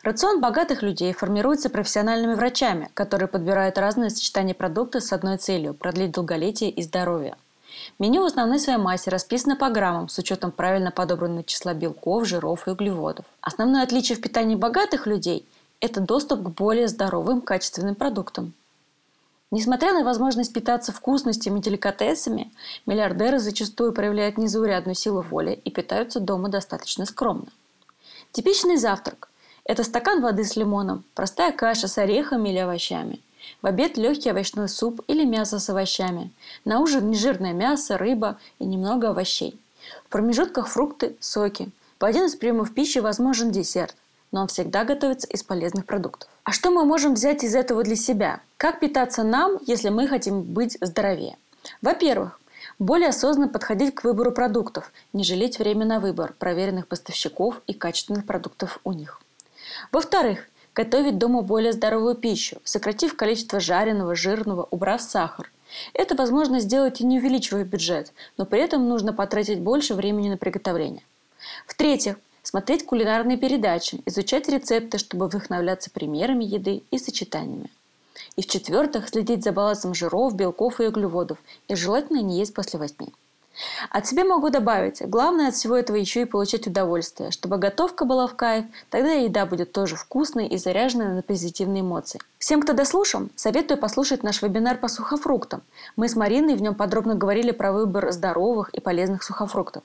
[0.03, 6.11] Рацион богатых людей формируется профессиональными врачами, которые подбирают разные сочетания продуктов с одной целью– продлить
[6.11, 7.37] долголетие и здоровье.
[7.99, 12.67] Меню в основной своей массе расписано по граммам с учетом правильно подобранного числа белков, жиров
[12.67, 13.27] и углеводов.
[13.41, 15.47] Основное отличие в питании богатых людей–
[15.81, 18.53] это доступ к более здоровым, качественным продуктам.
[19.51, 22.53] Несмотря на возможность питаться вкусностями и деликатесами,
[22.87, 27.49] миллиардеры зачастую проявляют незаурядную силу воли и питаются дома достаточно скромно.
[28.31, 29.29] Типичный завтрак–
[29.65, 33.21] это стакан воды с лимоном, простая каша с орехами или овощами–
[33.63, 36.31] в обед легкий овощной суп или мясо с овощами.
[36.65, 39.59] На ужин нежирное мясо, рыба и немного овощей.
[40.07, 41.71] В промежутках фрукты, соки.
[41.99, 43.95] В один из приемов пищи возможен десерт,
[44.33, 46.29] но он всегда готовится из полезных продуктов.
[46.45, 48.41] А что мы можем взять из этого для себя?
[48.57, 51.37] Как питаться нам, если мы хотим быть здоровее?
[51.83, 52.41] Во-первых,
[52.79, 58.25] более осознанно подходить к выбору продуктов, не жалеть время на выбор проверенных поставщиков и качественных
[58.25, 59.21] продуктов у них.
[59.93, 60.49] Во-вторых,
[60.81, 65.53] Готовить дома более здоровую пищу, сократив количество жареного, жирного, убрав сахар.
[65.93, 70.39] Это возможно сделать и не увеличивая бюджет, но при этом нужно потратить больше времени на
[70.39, 71.03] приготовление.
[71.67, 77.71] В-третьих, смотреть кулинарные передачи, изучать рецепты, чтобы вдохновляться примерами еды и сочетаниями.
[78.37, 81.37] И в-четвертых, следить за балансом жиров, белков и углеводов,
[81.69, 83.13] и желательно не есть после восьми.
[83.91, 88.27] От себя могу добавить, главное от всего этого еще и получать удовольствие, чтобы готовка была
[88.27, 92.21] в кайф, тогда и еда будет тоже вкусной и заряженной на позитивные эмоции.
[92.39, 95.63] Всем, кто дослушал, советую послушать наш вебинар по сухофруктам.
[95.97, 99.83] Мы с Мариной в нем подробно говорили про выбор здоровых и полезных сухофруктов.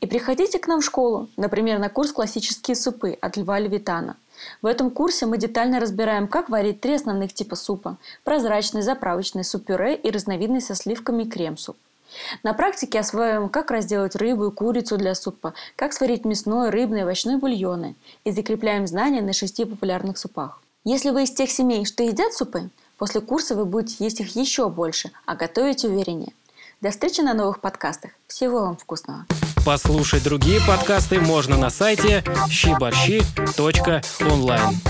[0.00, 4.16] И приходите к нам в школу, например, на курс «Классические супы» от Льва Левитана.
[4.62, 9.94] В этом курсе мы детально разбираем, как варить три основных типа супа– прозрачный, заправочный, суп-пюре
[9.94, 11.76] и разновидный со сливками крем-суп.
[12.42, 17.02] На практике освоим, как разделать рыбу и курицу для супа, как сварить мясное, рыбное и
[17.02, 17.94] овощное бульоны
[18.24, 20.60] и закрепляем знания на шести популярных супах.
[20.84, 24.68] Если вы из тех семей, что едят супы, после курса вы будете есть их еще
[24.68, 26.32] больше, а готовить увереннее.
[26.80, 28.12] До встречи на новых подкастах.
[28.26, 29.26] Всего вам вкусного!
[29.68, 34.80] Послушать другие подкасты можно на сайте щиборщи.онлайн.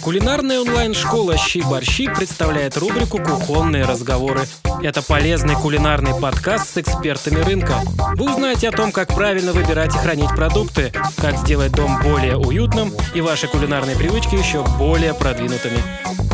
[0.00, 4.46] Кулинарная онлайн-школа «Щи-борщи» представляет рубрику «Кухонные разговоры».
[4.82, 7.82] Это полезный кулинарный подкаст с экспертами рынка.
[8.16, 12.94] Вы узнаете о том, как правильно выбирать и хранить продукты, как сделать дом более уютным
[13.14, 16.31] и ваши кулинарные привычки еще более продвинутыми.